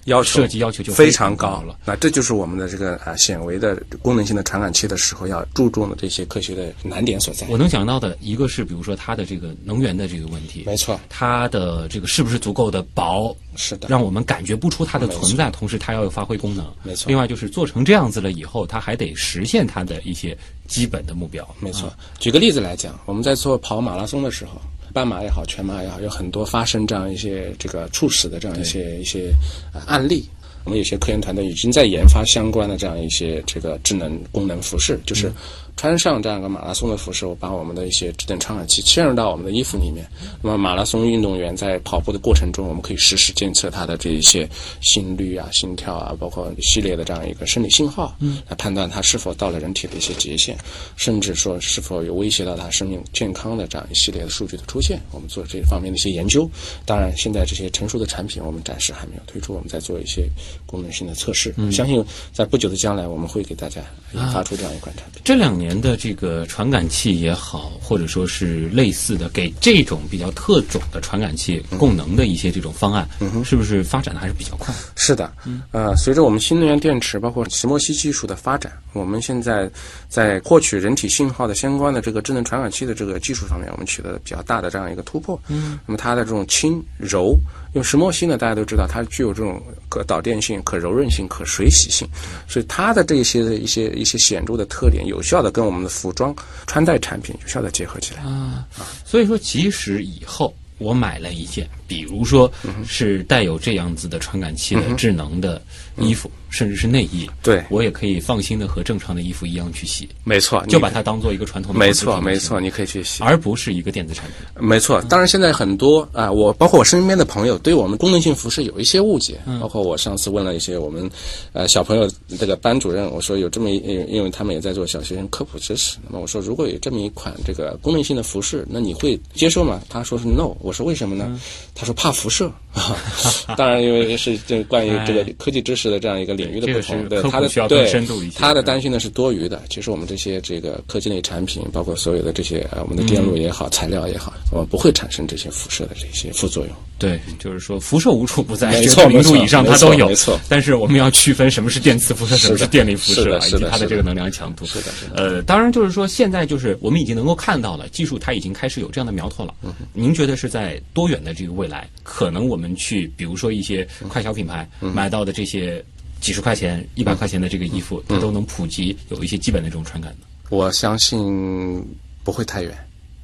[0.07, 1.61] 要求设计要求就非常常高。
[1.61, 1.77] 了？
[1.85, 7.45] 那这就是我们的这个啊显微的功能性的传感器的时候要注重的这些科学的难点所在。
[7.49, 10.99] 我能想到的一个是，比如说它的这个能源的这个问题，没错。
[11.09, 13.87] 它的这个是不是足够的薄，是的。
[13.89, 17.07] 让我们感觉不出它的存在，同时它要有发挥功能，没错。
[17.07, 21.47] 另外就是做成这样子了以后，它还得实现它的一些基本的目标。
[21.59, 24.61] 没错，举个例子来讲，我们在做跑马拉松的时候，
[24.93, 29.31] 半马也好，全马也好，有很多发生这样一些这个猝死的这样一些一些
[29.73, 30.27] 呃案例。
[30.63, 35.31] 我们有些科研团队已经在研发相关的这样一些这个智能功能服饰，就是
[35.77, 40.03] 穿上这样一个马拉松的服饰，我把我们的一些智能传感器嵌入到我们的衣服里面。
[40.41, 44.49] 那么马拉松运动员在跑步的过程中，我们可以实时监测他的这一些
[44.81, 50.57] 心率啊、心跳啊，包括一系列的这样一个生理信号，嗯，来判断他是否到了人体的一些极限，
[50.95, 54.99] 甚至说是否有威胁到他生命健康的这样一系列的数据的出现。
[55.11, 56.49] 我们做这方面的一些研究。
[56.85, 60.27] 当然，现在这些成熟的产品我们暂时还没有推出，我们在做一些
[60.65, 61.53] 功能性的测试。
[61.71, 63.79] 相信在不久的将来，我们会给大家
[64.13, 65.21] 研发出这样一款产品。
[65.23, 73.07] 这两年的这个传感器也好，或者说是类似的给这种比较特种的传感器供能的一些这种方案，
[73.43, 74.73] 是不是发展的还是比较快？
[74.95, 75.31] 是的，
[75.71, 79.69] 呃，随着我们新能源电池包括石墨烯技术的发展，我们现在
[80.07, 85.39] 在获取人体信号的相关的这个智能传感器的这个技术上面，我们取得了比较大的这样一个突破。
[85.47, 87.37] 嗯，那么它的这种轻柔，
[87.77, 92.07] 用石墨烯呢，大家都知道它具有这种可导电性、可柔韧性、可水洗性，
[92.47, 96.35] 所以它的这些的一些一些显著的特点，有效的跟我们的服装
[96.65, 98.67] 穿戴产品有效的结合起来啊。
[99.05, 102.51] 所以说，即使以后我买了一件，比如说
[102.85, 105.61] 是带有这样子的传感器的智能的
[105.97, 113.23] 衣服，甚至是内衣，对我也可以放心的和正常的衣服一样去洗，没错，就把它当做一个传统的没错没错，你可以去洗。
[113.23, 114.67] 而不是一个电子产品。
[114.67, 121.09] 没错，当然现在很多啊、我包括我身边的朋友对我们功能性服饰有一些误解，包括我上次问了一些我们
[121.53, 129.81] 呃小朋友这个班主任，我说有这么一，因因为他们也在做小学生科普知识，那么我说如果有这么一款这个功能性的服饰，那你会接受吗？
[129.89, 131.39] 他说是 no，我说为什么呢？
[131.79, 132.51] 他说怕辐射。
[133.57, 139.63] 当然，因为是这关于这个科技知识的这样一个领域的不同，对他的需要更对深度一些他的嗯担心呢是多余的。
[139.67, 146.75] 其实我们这些这个科技类产品，包括所有的这些呃我们的电路也好、材料也好，我们不会产生这些辐射的这些副作用。
[146.99, 150.07] 对，就是说辐射无处不在，没错零度以上它都有。
[150.07, 154.65] 没错但是我们要区分什么是电磁辐射，什么是电力辐射以及它的这个能量强度。
[154.67, 159.53] 是的呃，当然就是说，现在就是我们已经能够看到了，技术它已经开始有这样的苗头了。
[159.63, 164.93] 嗯您觉得是在多远的这个未来，可能我们去，比如说一些快消品牌嗯。
[164.93, 165.83] 买到的这些
[166.19, 168.15] 几十块钱、一百块钱的这个衣服，嗯。
[168.15, 170.27] 它都能普及有一些基本的这种传感的？
[170.49, 171.85] 我相信
[172.23, 172.77] 不会太远。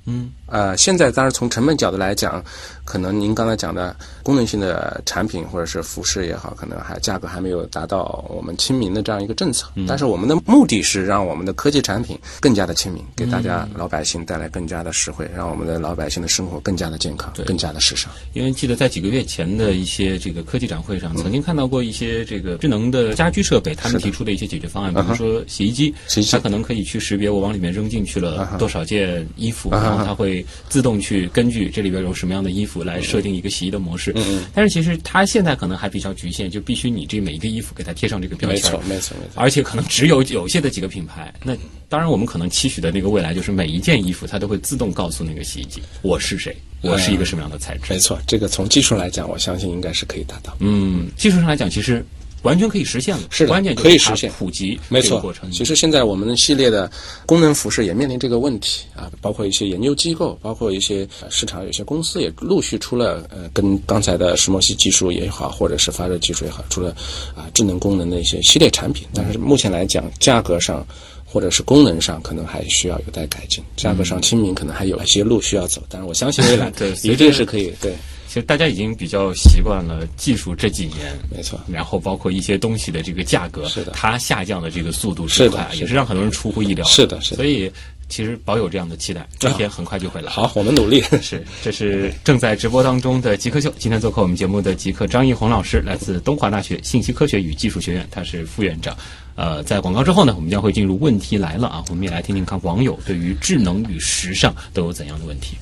[0.05, 2.43] 嗯，呃，现在当然从成本角度来讲，
[2.83, 9.67] 可能您刚才讲的功能性的产品或者是服饰也好，可能还价格还没有达到我们亲民的这样一个政策。
[9.87, 18.11] 但是我们的目的是让我们的科技产品更加的亲民，给大家老百姓带来更加的实惠，让我们的老百姓的生活更加的健康，更加的时尚。
[18.33, 34.11] 因为记得在几个月前的一些这个科技展会上，曾经看到过一些这个智能的家居设备，他们提出的一些解决方案，比如说洗衣机洗衣，机它可能可以去识别我往里面扔进去了多少件衣服，啊然后它会自动去根据这里边有什么样的衣服来设定一个洗衣的模式。
[34.15, 38.55] 嗯嗯但是其实它现在可能还比较局限，就必须你这每一个衣服给它贴上这个标签。
[38.55, 39.41] 没错，没错，没错。
[39.41, 41.33] 而且可能只有有限的几个品牌。
[41.43, 41.55] 那
[41.89, 47.93] 当然，我们可能期许的那个未来，就是每一件衣服它都会自动告诉那个洗衣机我是谁，我是一个什么样的材质。
[47.93, 50.55] 没错，这个从技术来讲，我相信应该是可以达到。
[50.59, 52.03] 嗯，技术上来讲，其实
[52.43, 53.23] 完全可以实现了。
[53.29, 56.89] 是的关键可以实现普及没错过程。，其实现在我们系列的
[57.25, 66.95] 功能服饰也面临这个问题啊，包括一些研究机构，包括一些呃市场有些公司也陆续出了呃，跟刚才的石墨烯技术也好，或者是发热技术也好，出了
[67.35, 69.07] 啊智能功能的一些系列产品。
[69.13, 70.85] 但是目前来讲，价格上。
[71.33, 77.91] 或者是功能上可能还需要有待改进，价格上亲民可能还有一些路需要走，但是我相信未来 对一定是可以对，
[78.27, 86.85] 其实大家已经比较习惯了技术这几年，没错然后包括一些东西的这个价格，是的它下降的这个速度是快，也是让很多人出乎意料。
[86.85, 87.71] 是的是的所以
[88.07, 90.31] 其实保有这样的期待，这一天很快就会来。
[90.31, 91.01] 好，我们努力。
[91.19, 93.73] 是，这是正在直播当中的极客秀。
[93.79, 98.95] 今天做客我们节目的极客张一红老师，来自东华大学信息科学与技术学院，他是副院长。
[99.35, 105.57] 呃，在广告之后呢，我们将会进入问题来了啊，我们也来听听看网友对于智能与时尚都有怎样的问题。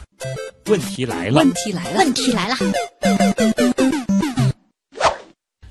[0.68, 2.56] 问题来了，问题来了，问题来了，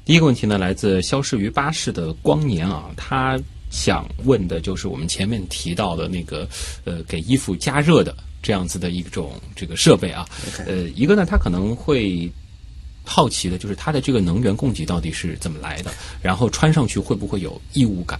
[0.04, 3.38] 第一个问题呢，来自消失于巴士的光年啊，他
[3.70, 6.48] 想问的就是我们前面提到的那个
[6.84, 10.26] 呃，给衣服加热的这样子的一种这个设备啊。
[10.66, 12.28] 呃，一个呢，它可能会
[13.12, 15.90] 好奇的就是它的这个能源供给到底是怎么来的，
[16.22, 18.16] 然后穿上去会不会有异物感？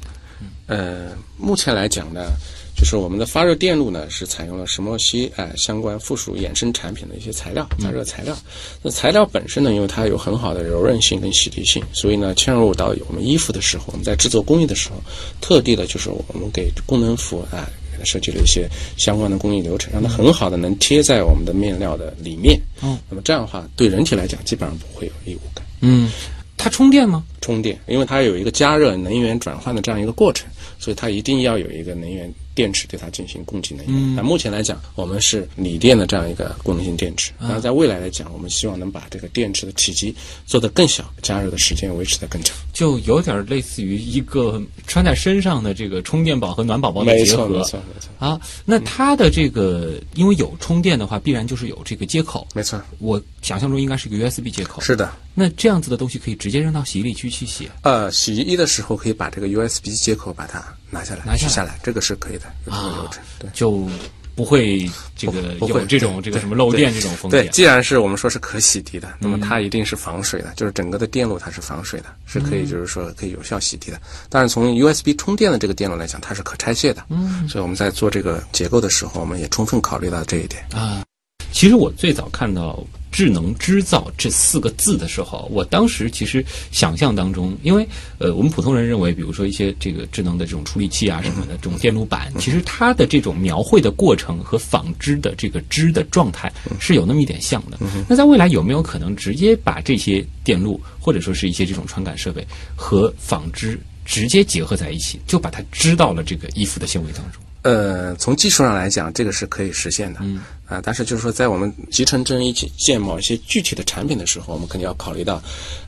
[0.66, 2.32] 呃，目前来讲呢，
[2.76, 8.36] 就是我们的发热电路呢是采用了石墨烯哎、相关附属衍生产品的一些材料，加热材料。
[8.82, 14.96] 那材料本身呢，因为它有很好的柔韧性跟洗涤性，所以呢，嵌入到我们衣服的时候，我们在制作工艺的时候，
[15.40, 17.68] 特地的就是我们给功能服啊。
[18.00, 22.58] 它设计了一些相关的工艺流程，让它很好的能贴在我们的面料的里面。
[22.82, 25.64] 嗯，那么这样的话，对人体来讲，基本上不会有异物感。
[25.82, 26.10] 嗯，
[26.56, 27.22] 它充电吗？
[27.42, 34.16] 充电，因为它有一个加热能源转换的这样一个过程，所以它一定要有一个能源电池对它进行供给能源。
[34.16, 37.32] 那目前来讲，我们是锂电的这样一个功能性电池。
[37.40, 42.54] 当然，在未来来讲，我们希望能把这个电池的体积做得更小，加热的时间维持得更长。
[42.74, 47.48] 就有点类似于一个穿在身上的这个充电宝和暖宝宝的结合。
[47.48, 52.46] 没错，没错，没错，啊，那它的这个，因为有充电的话，必然就是有这个接口。
[52.54, 54.82] 没错，我想象中应该是一个 USB 接口。
[54.82, 55.10] 是的。
[55.32, 57.70] 那这样子的东西可以直接扔到洗衣里去去洗。
[57.82, 63.22] 呃，洗衣的时候可以把这个 USB 接口把它拿下来，拿下来取下来，这个是可以的，有这个流程。
[63.38, 63.50] 对。
[63.52, 63.88] 就
[64.36, 67.52] 不会这个不会有这种这个什么漏电这种风险对，险。
[67.52, 74.00] 既然是我们说是可洗涤的，那么它一定是防水的，就是整个的电路它是防水的，是可以就是说可以有效洗涤的。
[74.30, 80.64] 但是从 USB 充电的这个电路来讲，它是可拆卸的，嗯，所以我们在做这个结构的时候，我们也充分考虑到这一点。
[80.72, 81.04] 啊，
[81.52, 87.86] 其实我最早看到“智能织造”这四个字的时候，我当时其实想象当中，因为
[88.18, 97.78] 呃，我们普通人认为，比如说一些这个智能的这种处理器啊什么的，这种电路板，其实它的这种描绘的过程和纺织的这个织的状态是有那么一点像的。
[98.08, 102.46] 那在未来有没有可能直接把这些电路或者说是一些这种传感设备
[102.76, 107.42] 和纺织直接结合在一起，就把它织到了这个衣服的纤维当中？
[107.62, 115.34] 呃，从技术上来讲，这个是可以实现的，嗯，啊，但是就是说，在我们集成针一起建某一些具体的产品的时候，我们肯定要考虑到，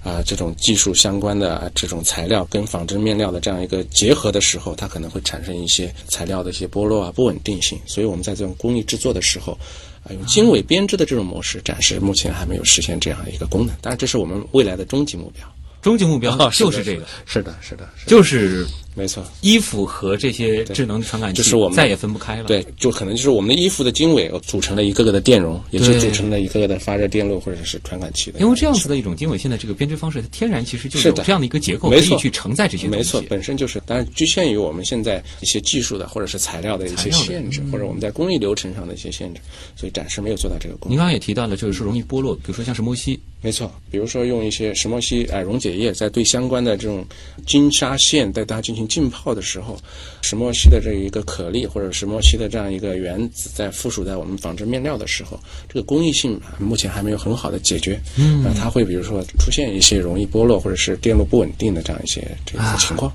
[0.04, 9.56] 啊，这种技术相关的、啊、这种材料跟纺织面料的这样一个结合的时候，它可能会产生一些材料的一些剥落啊、不稳定性，所以我们在这种工艺制作的时候。
[10.04, 15.46] 啊，用经纬编织的这种模式，暂时目前还没有实现这样的一个功能，当然这是我们未来的终极目标。
[15.80, 19.24] 终极目标哦就是这个，是的，是的，就是没错。
[19.40, 22.44] 衣服和这些智能传感器就是我们再也分不开了。
[22.44, 28.40] 对，就可能就是我们的衣服的经纬组成了一个个的电容，也就组成了一个个的发热电路或者是传感器的。
[28.40, 32.98] 因为这样子的一种经纬线的这个编织方式，它天然其实就是有这样的一个结构，可以去承载这些东西。
[32.98, 39.40] 没错，本身就是，当然局限于我们现在一些技术的或者是材料的一些限制，或者我们在工艺流程上的一些限制，
[39.76, 40.92] 所以暂时没有做到这个功能。
[40.92, 47.04] 您刚刚也提到了，就是说容易剥落，比如说像石墨烯，没错，比如说用一些石墨烯哎溶解液，在对相关的这种
[47.46, 49.78] 金沙线对它进行浸泡的时候，
[50.22, 58.00] 石墨烯的这一个颗粒或者石墨烯的这样一个原子在附属在我们纺织面料的时候，这个工艺性啊目前还没有很好的解决。
[58.18, 63.12] 嗯，那它会比如说出现一些容易剥落或者是电路不稳定的这样一些这个情况。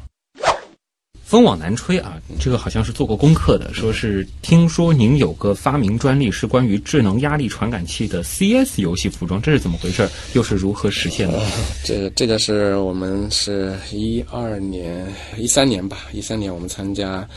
[1.28, 10.08] 风往南吹啊，这个好像是做过功课的，说是听说您有个发明专利是关于智能压力传感器的 CS 游戏服装，这是怎么回事？
[10.36, 11.46] 又是如何实现的？
[11.84, 15.06] 这个这个是我们是一二年、
[15.38, 17.28] 一三年吧，一三年我们参加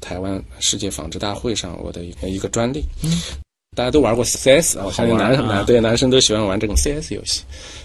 [0.00, 2.84] 台湾世界纺织大会上我的一个专利。
[3.74, 7.40] 大家都玩过 CS 啊，我相信男男对男生都喜欢玩这种 CS 游戏。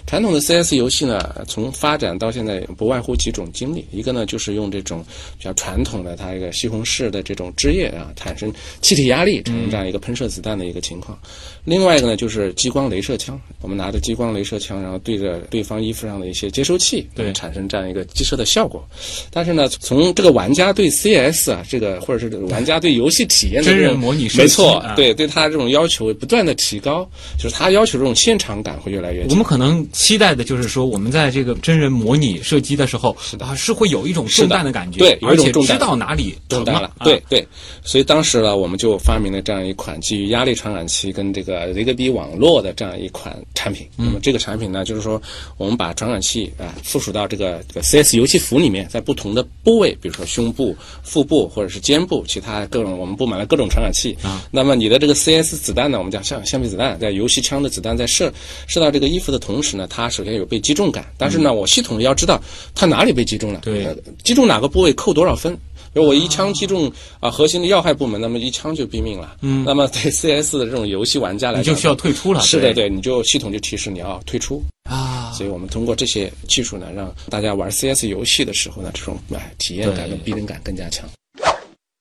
[0.06, 5.02] 传统的 CS 游戏呢，从发展到现在不外乎几种经历，一个呢就是用这种
[5.38, 11.18] 比较传统的它一个西红柿的这种汁液啊，产生气体压力，产生这样一个喷射子弹的一个情况。
[11.64, 18.86] 另外一个呢就是激光镭射枪，我们拿着激光镭射枪，然后对着对方衣服上的一些接收器，对，产生这样一个击射的效果。
[19.30, 27.08] 但是呢，从这个玩家对 CS 啊，这个或者是玩家对游戏体验的这种模拟，没错，对对他这种要求不断的提高，
[27.38, 29.24] 就是他要求这种现场感会越来越。
[29.28, 37.46] 我们可能期待的就是说，我们在这个真人模拟射击的时候，是的啊，是会有一种中弹的感觉，对，而且知道哪里中弹了，对对。
[37.84, 43.86] 所以当时呢，我们就发明了这样一款基于压力传感器跟这个雷格比网络的这样一款产品。
[43.96, 45.20] 那么这个产品呢，就是说
[45.56, 54.44] 我们把传感器啊附属到这个这个 CS 游戏服里面，在不同的部位，比如说胸部、腹部或者是肩部，其他各种我们布满了各种传感器啊。
[54.50, 58.32] 那么你的这个 CS 子弹呢，我们讲橡橡皮子弹，在游戏枪的子弹在射
[58.66, 62.40] 射到这个衣服的同时呢，它首先有被击中感，但是呢，我系统要知道
[62.74, 63.86] 它哪里被击中了，对，
[64.24, 65.54] 击中哪个部位扣多少分。
[65.92, 66.90] 比如我一枪击中
[67.20, 69.36] 啊核心的要害部门，那么一枪就毙命了。
[69.42, 72.40] 嗯，那么对 CS 的这种游戏玩家来讲，你就需要退出了。
[72.40, 75.32] 是的，对，你就系统就提示你要退出啊。
[75.32, 81.08] 所以我们通过这些技术呢，让大家玩 CS 游戏的时候呢，这种哎体验感跟逼真感更加强。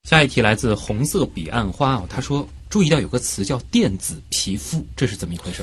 [0.07, 5.61] 下一题来自红色彼岸花啊，他说注意到有个词叫电子皮肤，这是怎么一回事？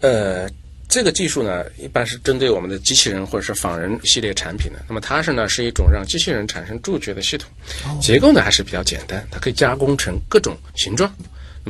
[0.00, 0.46] 呃。
[0.90, 4.82] 这个技术呢，一般是针对我们的机器人或者是仿人系列产品的。
[4.88, 7.50] 那么它是呢，是一种让机器人产生触觉的系统，
[8.00, 11.14] 结构呢还是比较简单，它可以加工成各种形状。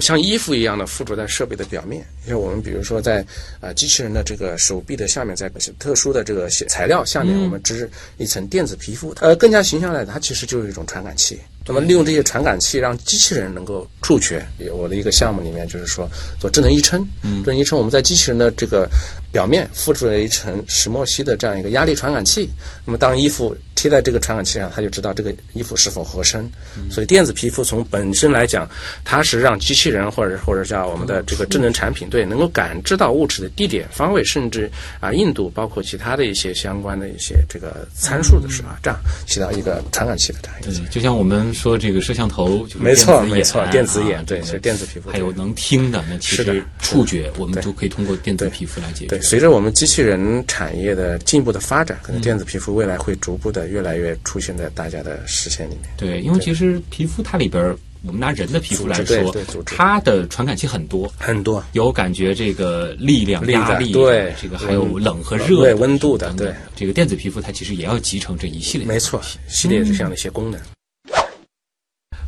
[0.01, 3.27] 像衣服一样的附着在设备的表面，因为我们比如说在
[3.61, 5.51] 啊机器人的这个手臂的下面，在
[5.81, 9.13] 特殊的这个材料下面，我们织一层电子皮肤。
[9.21, 11.41] 呃，更加形象的，它其实就是一种传感器。
[11.69, 14.45] 那么利用这些传感器，让机器人能够触觉。
[14.73, 16.09] 我的一个项目里面就是说
[16.41, 18.89] 做智能衣撑，智能衣撑我们在机器人的这个
[19.31, 22.49] 表面附着了一层石墨烯的这样一个压力传感器。
[22.87, 26.51] 那么当衣服贴在这个传感器上，它就知道这个衣服是否合身。
[26.91, 28.69] 所以电子皮肤从本身来讲，
[29.05, 34.69] 它是让机器人或者或者叫我们的这个智能产品对能够感知到物质的地点、方位，甚至
[34.99, 40.73] 啊硬度，包括其他的一些相关的一些这个参数的时候，这样起到一个传感器的这样一个。
[40.73, 41.39] 对，就像我们。
[41.55, 49.07] 说这个摄像头，没错没错，电子眼对，所以电子皮肤还有能听的，那其实触觉我们都可以通过电子皮肤来解决。
[49.07, 55.91] 对，随着我们机器人产业的进一步的发展，可能电子皮肤未来会逐步的越来越出现在大家的视线里面。
[55.97, 59.35] 对，因为其实皮肤它里边，我们拿人的皮肤来说，
[59.67, 66.53] 它的传感器很多很多，有感觉这个力量、压力，对这个还有冷和热、对温度的，对。
[66.77, 70.61] 这个电子皮肤它其实也要集成这一系列，没错，系列这样的一些功能。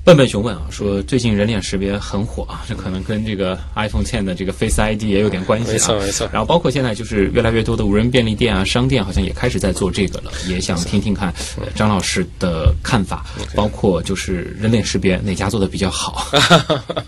[0.03, 5.73] 笨笨熊问啊，说最近人脸识别很火啊，这可能跟这个 iPhone 10的这个 Face ID 也有点关系啊。
[5.73, 6.29] 没错没错。
[6.33, 11.33] 然后包括现在就是越来越多的无人便利店啊、商店好像也开始在做这个了，也想听听看
[11.75, 16.27] 张老师的看法，包括就是人脸识别哪家做的比较好。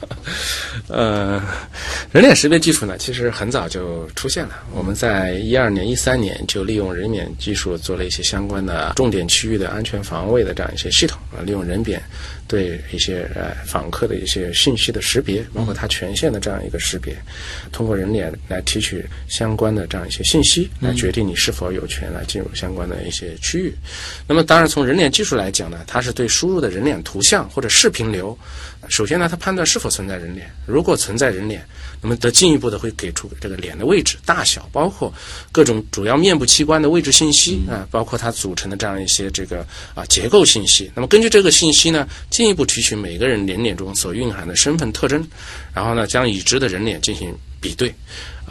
[0.89, 1.43] 呃，
[2.13, 4.55] 人脸识别技术呢，其实很早就出现了。
[4.75, 12.03] 我们在一二年、一三年就利用人脸技术做了一些相关的重点区域的安全防卫的这样一些系统啊，利用人脸。
[12.53, 17.17] 对一些呃访客的一些信息的识别，包括他权限的这样一个识别，
[17.73, 23.75] 通过人脸来提取相关的这样一些信息，来决定你是否有权来进入相关的一些区域。
[24.29, 28.39] 那么，当然从人脸技术来讲呢，它是对输入的人脸图像或者视频流，
[28.89, 31.65] 首先呢，他判断是否存在人脸，如果存在人脸。
[32.05, 35.13] 那么，得进一步的会给出这个脸的位置、大小，包括
[35.53, 39.65] 各种主要面部器官的位置信息啊，包括它组成的这样一些这个
[39.95, 40.91] 啊结构信息。
[40.97, 45.25] 那么，根据这个信息呢，进一步提取每个人人脸中所蕴含的身份特征，
[45.73, 47.95] 然后呢，将已知的人脸进行比对。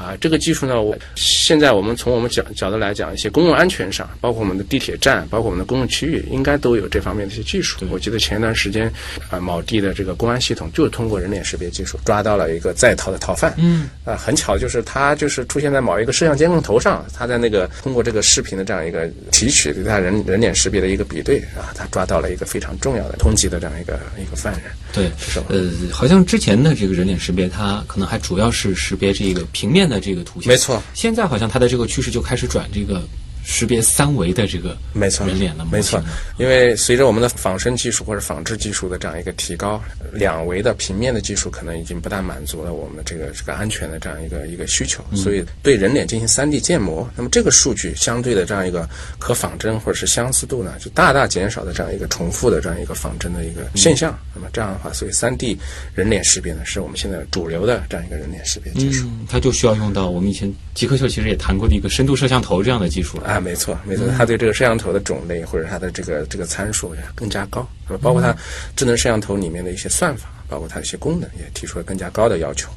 [0.02, 7.78] 啊，这个技术呢，我现在我们从我们角角度来讲，一些公共安全上，包括我们的地铁站，包括我们的公共区域，应该都有这方面的一些技术。
[7.92, 8.92] 我记得前一段时间，
[9.30, 13.54] 啊，某地的这个公安系统就通过人脸识别技术抓到了一个在逃的逃犯。
[13.58, 24.64] 嗯，啊，很巧，就是他就是出现在某一个摄像监控头上，他在那个通过这个视频的这样一个提取对他人人脸识别的一个比对啊，他抓到了一个非常重要的通缉的这样一个一个犯人。
[24.94, 30.48] 对，是呃，好像之前的这个人脸识别，它可能还主要是识别这个平面的这个图像。
[30.48, 33.04] 没错，现在好像它的这个趋势就开始转这个
[33.44, 36.02] 识别三维的这个没错，人脸的模没错
[36.38, 39.82] 因为随着我们的仿生技术或者仿制技术的这样一个提高，
[40.14, 48.88] 两维的平面的技术可能已经不大满足了我们这个这个安全的这样一个一个需求，所以对人脸进行 3D 建模，那么这个数据相对的这样一个
[49.20, 54.18] 可仿真或者是相似度呢，就大大减少的这样一个重复的这样一个仿真的一个现象。
[54.34, 55.58] 那么这样的话，所以 3D
[55.94, 59.08] 人脸识别呢，是我们现在主流的这样一个人脸识别技术。
[59.08, 63.31] 嗯，它就需要用到我们以前极客秀其实也谈过的一个深度摄像头这样的技术了。
[63.32, 68.36] 啊，没错，没错，它对这个摄像头的种类或者它的这个这个参数也更加高，那么包括它
[68.76, 72.70] 智能摄像头里面的一些算法，包括它的一些功能，也提出了更加高的要求。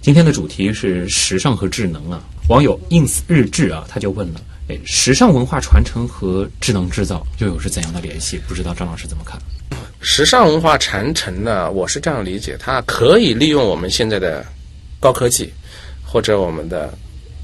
[0.00, 2.22] 今天的主题是时尚和智能啊。
[2.48, 8.40] 网友 ins 日志啊，他就问了：哎，时尚文化传承和智能制造又有是怎样的联系？
[8.48, 9.38] 不知道张老师怎么看？
[10.00, 14.44] 时尚文化传承呢，我是这样理解，它可以利用我们现在的
[14.98, 15.52] 高科技
[16.02, 16.92] 或者我们的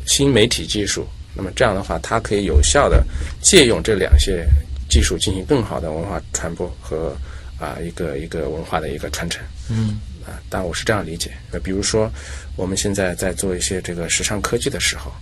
[0.07, 1.07] 新媒体技术，
[1.37, 3.05] 那么这样的话，它可以有效的
[3.43, 4.47] 借用这两些
[4.89, 7.15] 技术进行更好的文化传播和
[7.59, 9.45] 啊一个一个文化的一个传承。
[9.69, 11.31] 嗯啊，当然我是这样理解。
[11.53, 12.11] 那，比如说
[12.57, 15.13] 我们现在在做一些这个时尚科技的时候，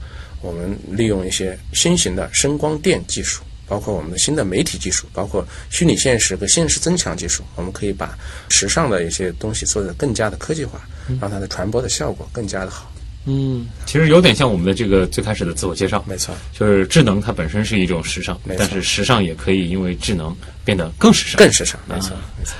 [0.41, 8.17] 我们利用一些新型的声光电技术，包括我们的新的媒体技术，包括虚拟现实和现实增强技术，我们可以把
[8.49, 10.81] 时尚的一些东西做得更加的科技化，
[11.21, 12.91] 让它的传播的效果更加的好。
[13.27, 21.39] 嗯，其实有点像我们的这个最开始的自我介绍，没错，就是智能它本身是一种时尚但是时尚也可以因为智能变得更时尚。
[21.39, 22.55] 更时尚，没错，没错。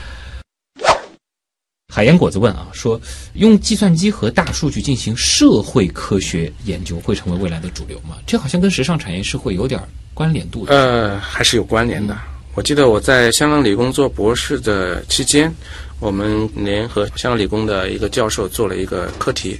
[1.93, 3.01] 海盐果子问啊，说
[3.35, 8.17] 用计算机和大数据进行社会科学研究会成为未来的主流吗？
[8.27, 9.81] 这好像跟时尚产业是会有点
[10.13, 10.75] 关联度的。
[10.75, 12.17] 呃，还是有关联的。
[12.57, 15.53] 我记得我在香港理工做博士的期间，
[16.01, 19.59] 我们联合香港理工的一个教授做了一个课题，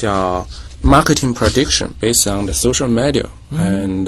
[0.00, 0.46] 叫
[0.82, 4.06] Marketing Prediction Based on the Social Media and、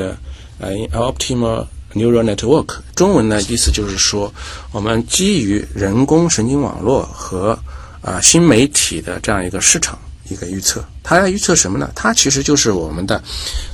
[0.60, 2.78] uh, Optimal Neural Network。
[2.94, 4.32] 中文呢意思就是说，
[4.70, 7.58] 我们基于人工神经网络和
[8.00, 9.98] 啊、新媒体的这样一个市场
[10.30, 10.82] 一个预测。
[11.02, 11.90] 它要预测什么呢？
[11.94, 13.22] 它其实就是我们的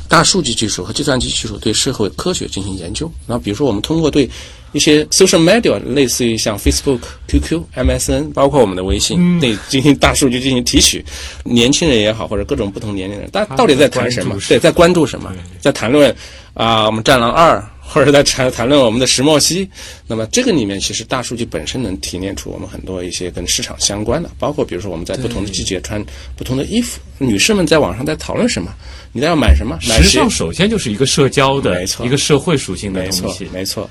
[0.09, 3.11] 大数据技术和计算机技术对社会科学进行研究。
[3.27, 4.29] 那比如说我们通过对
[4.73, 11.05] 一些 social media，类似于像 Facebook、QQ、MSN，包括我们的微信，对进行大数据进行提取，
[11.45, 15.33] 年轻人也好，或者各种不同年龄人，大到底在谈什么对，在关注什么？
[15.61, 16.15] 在谈论
[16.55, 17.59] 啊、我们《战狼二》。
[17.91, 19.67] 或者在谈谈论我们的石墨烯，
[20.07, 26.05] 那么这个里面其实大数据本身能提炼出我们很多一些跟市场相关的，包括比如说我们在不同的季节穿
[26.37, 28.71] 不同的衣服，女士们在网上在讨论什么，
[29.11, 33.49] 你在要买什么，买鞋时尚首先就是一个社交的没错一个社会属性的没错东西，。
[33.53, 33.89] 没错。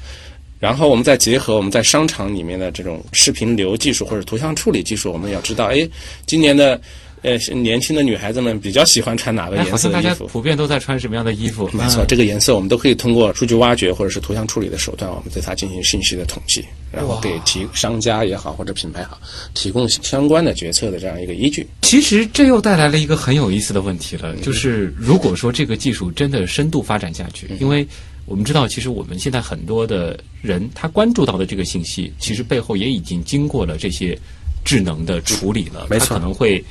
[0.59, 5.87] 然后我们再结合我们在商场里面的这种视频流技术或者图像处理技术，我们要知道，哎，
[6.25, 6.79] 今年的
[7.23, 10.27] 呃年轻的女孩子们比较喜欢穿哪个哎，颜好像大家色的衣服。
[10.27, 11.69] 普遍都在穿什么样的衣服？
[11.73, 19.17] 没错，嗯这个颜色我们都可以通过数据挖掘或者是图像处理的手段，我们对它进行信息的统计，然后给提商家也好或者品牌好
[19.53, 21.67] 提供相关的决策的这样一个依据。
[21.81, 27.87] 其实这又带来了一个很有意思的问题了，就是如果说这个技术真的深度发展下去，因为
[28.25, 34.17] 我们知道，其实我们现在很多的人他关注到的这个信息，其实背后也已经经过了这些
[34.65, 36.61] 智能的处理了，没错他可能会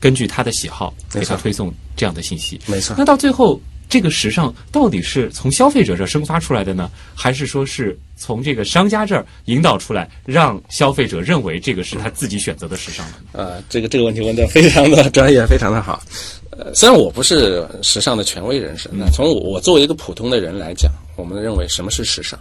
[0.00, 2.60] 根据他的喜好给他推送这样的信息。
[2.66, 3.60] 没错那到最后。
[3.90, 13.14] 这个时尚到底是从消费者这儿生发出来的呢，还是说是从这个商家这儿引导出来，让消费者认为这个是他自己选择的时尚呢？
[13.32, 16.02] 呃，这个这个问题问得非常的专业，非常的好。
[16.50, 22.38] 呃，虽然我不是时尚的权威人士，那从我我作为一个普通的人来讲，我们认为什么是时尚？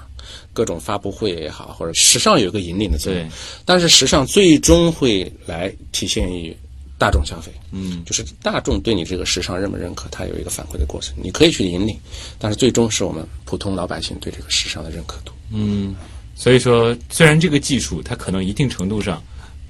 [0.52, 3.26] 各种发布会也好，或者时尚有一个引领的作用，
[3.64, 6.54] 但是时尚最终会来体现于
[6.98, 7.52] 大众消费。
[7.72, 11.16] 嗯，就是大众对你这个时尚认不认可，它有一个反馈的过程。
[11.22, 11.98] 你可以去引领，
[12.40, 15.32] 但是最终是我们普通老百姓对这个时尚的认可度。
[15.52, 15.96] 嗯，
[16.36, 19.22] 所以说，虽然这个技术它可能一定程度上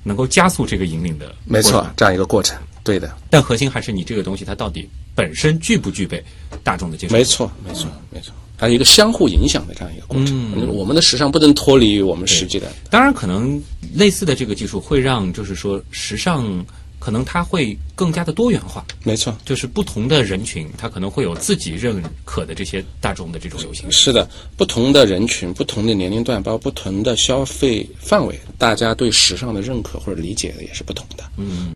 [0.04, 3.16] 能够加速这个引领的，没错，，这样一个过程，对的。
[3.30, 6.24] 但核心还是你这个东西它到底本身具不具备
[6.64, 7.14] 大众的接受。
[7.14, 10.52] 没，错，没错，没错，它是一个相互影响的这样一个过程。
[10.56, 12.72] 嗯我们的时尚不能脱离于我们实际的。
[12.90, 13.62] 当然可能
[13.94, 16.66] 类似的这个技术会让就是说时尚
[17.00, 23.92] 可能它会更加的多元化，没错，就是不同的人群它可能会有自己认可的这些大众的这种流行。
[23.92, 31.24] 是的，不同的人群、不同的年龄段，包括不同的消费范围，大家对时尚的认可或者理解的也是不同的。
[31.38, 31.74] 嗯，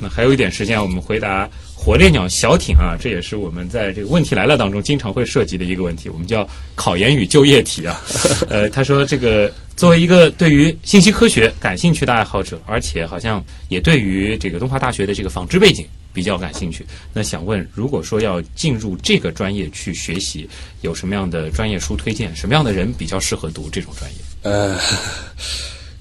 [0.00, 1.48] 那还有一点时间，我们回答
[1.82, 7.98] 火烈鸟小艇啊，这也是我们在这个问题来了当中经常会涉及的一个问题，我们叫考研与就业题啊。
[8.50, 16.84] 呃，他说这个作为一个对于信息科学感兴趣的爱好者，而且好像也对于这个东华大学的这个纺织背景比较感兴趣。
[17.14, 20.46] 那想问，如果说要进入这个专业去学习，
[20.82, 22.36] 有什么样的专业书推荐？
[22.36, 24.18] 什么样的人比较适合读这种专业？
[24.42, 24.78] 呃，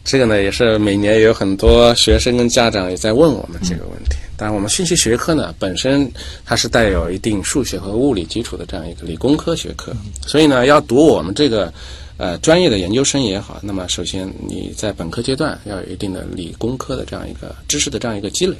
[0.03, 4.15] 这个呢也是每年有很多学生跟家长也在问我们这个问题。
[4.35, 6.09] 当然，我们信息学科呢本身
[6.45, 9.93] 它是带有一定数学和物理基础的这样一个理工科学科，
[10.25, 11.71] 所以呢要读我们这个
[12.15, 18.55] 呃专业的研究生也好，那么首先你在本科阶段要有一定的理工科的这样一个知识的这样一个积累。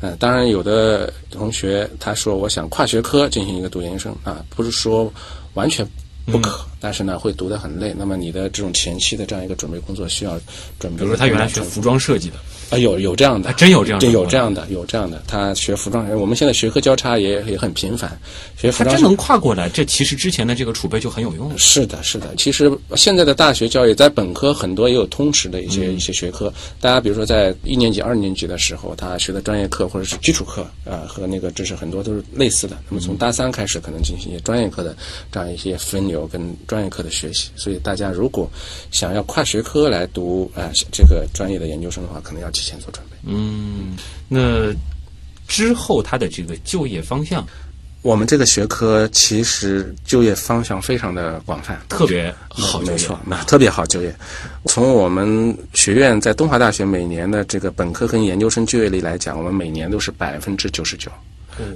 [0.00, 5.10] 呃，当然有的同学他说我想跨学科进行一个读研究生啊，不是说
[5.54, 5.86] 完全
[6.26, 7.94] 不可，但是呢会读得很累。
[7.96, 10.40] 那么你的这种前期的这样一个准备工作需要
[10.78, 10.98] 准备。
[10.98, 12.36] 比如说他原来学服装设计的，
[12.72, 15.22] 啊，有有这样的，还真有这样的对，有这样的，有这样的。
[15.28, 18.18] 他学服装，我们现在学科交叉也也很频繁，
[18.56, 21.58] 学服装他真能跨过来，这其实之前的这个储备就很有用了。
[21.58, 22.34] 是的，是的。
[22.36, 26.50] 其实现在的大学教育在本科很多也有通识的一些、一些学科。
[26.80, 32.78] 大家比如说在一年级、二年级的时候，他学的专业课或者是基础课啊、和那个知识很多都是类似的。
[32.88, 34.96] 那么从大三开始，可能进行一些专业课的
[35.30, 37.50] 这样一些分流跟专业课的学习。
[37.54, 38.50] 所以大家如果
[38.90, 43.16] 想要跨学科来读啊、这个专业的研究生的话，可能要提前做准备。
[43.24, 43.96] 嗯，
[44.28, 44.72] 那
[45.48, 47.44] 之后他的这个就业方向
[48.02, 54.14] 我们这个学科其实就业方向非常的广泛，特别好就业没错，那特别好就业。
[54.66, 61.10] 从我们学院在东华大学每年的这个本科跟研究生就业率来讲，我们每年都是百分之九十九。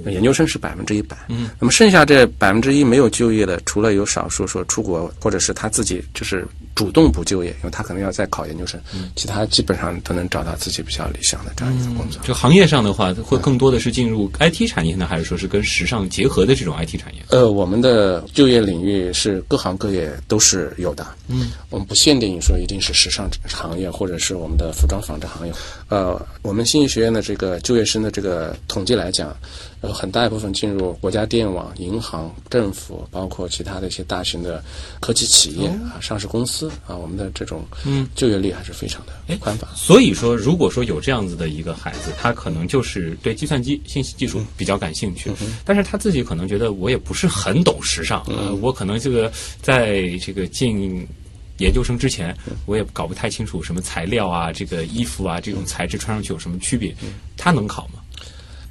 [0.03, 8.79] 那研究生是百分之一百，嗯，那么剩下这百分之一没有就业的，除了有少数说出国或者是他自己就是主动不就业，因为他可能要再考研究生，
[9.15, 12.21] 其他基本上都能找到自己比较理想的这样一个工作。
[12.23, 17.21] 就行业上的话，会更多的是进入 IT 产业呢，还是说是跟时尚结合的这种 IT 产业？
[17.29, 21.05] 呃，我们的就业领域是各行各业都是有的。
[21.27, 25.53] 嗯，我们不限定说一定是时尚行业或者是我们的服装纺织行业。
[25.89, 29.35] 呃，我们信息学院的这个就业生的这个统计来讲，
[29.83, 34.63] 有很大一部分进入国家电网、银行、政府，包括其他的一些大型的
[34.99, 39.67] 科技企业啊、上市公司啊，我们的这种嗯就业率还是非常的宽泛。
[39.75, 45.31] 所以说，如果说有这样子的一个孩子，他可能就是对计算机信息技术比较感兴趣，
[45.63, 51.07] 但是他自己可能觉得我也不是很懂时尚，呃，我可能这个在这个进。
[51.59, 56.95] 研究生之前，我也搞不太清楚什么材料啊，这个衣服啊，这种材质穿上去有什么区别？
[57.35, 57.93] 他能考吗？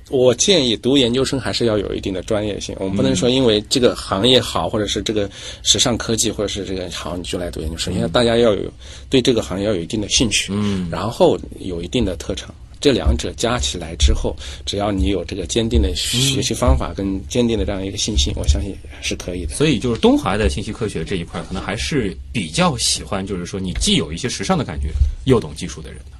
[0.08, 5.28] 我建议读研究生还是要有一定的专业性，我们不能说因为这个行业好，或者是这个
[5.62, 7.92] 时尚科技，或者是这个好，你就来读研究生。
[7.92, 8.72] 因为大家要有
[9.10, 19.56] 对这个行业要有一定的兴趣，嗯，然后有一定的特长，这两者加起来之后，只要你有这个坚定的学习方法跟坚定的这样一个信心，我相信是可以的。
[19.56, 24.90] 所以就是东华的信息科学这一块，可能还是比较喜欢，就是说你既有一些时尚的感觉，
[25.24, 26.15] 又懂技术的人的。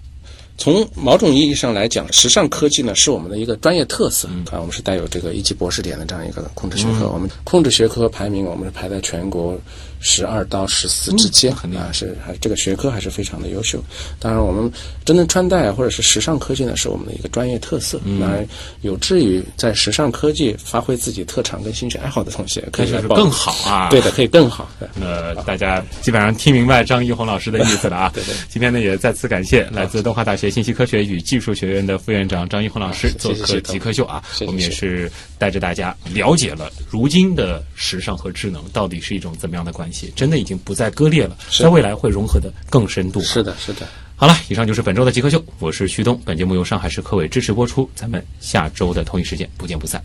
[0.59, 4.28] 从某种意义上来讲，时尚科技呢是我们的一个专业特色。
[4.50, 7.09] 啊，我们是带有这个一级博士点的这样一个控制学科。
[7.09, 9.59] 我们控制学科排名，我们是排在全国
[10.07, 13.82] 十二到十四之间啊，是还这个学科还是非常的优秀。
[14.20, 14.70] 当然，我们
[15.04, 18.00] 真正穿戴或者是时尚科技呢，是我们的一个专业特色。
[18.20, 18.46] 当然，
[18.82, 23.88] 有志于在时尚科技发挥自己特长跟兴趣爱好的同学，可以更好啊！
[23.90, 24.70] 对的，可以更好。
[24.78, 28.11] 对 呃，大家基本上听明白张一红老师的意思了啊。
[28.14, 34.22] 对对今天呢，也再次感谢来自东华大学信息科学与技术学院的副院长张一红老师做客极客秀啊。
[34.46, 43.20] 我们也是带着大家了解了如今的时尚和智能到底是一种怎么样的关系，真的已经不再割裂了，在未来会融合的更深度。
[43.20, 43.87] 是的，是的。
[44.16, 50.03] 好了，以上就是本周的极客秀，我是旭东，本节目由上海市科委支持播出，咱们下周的同一时间不见不散。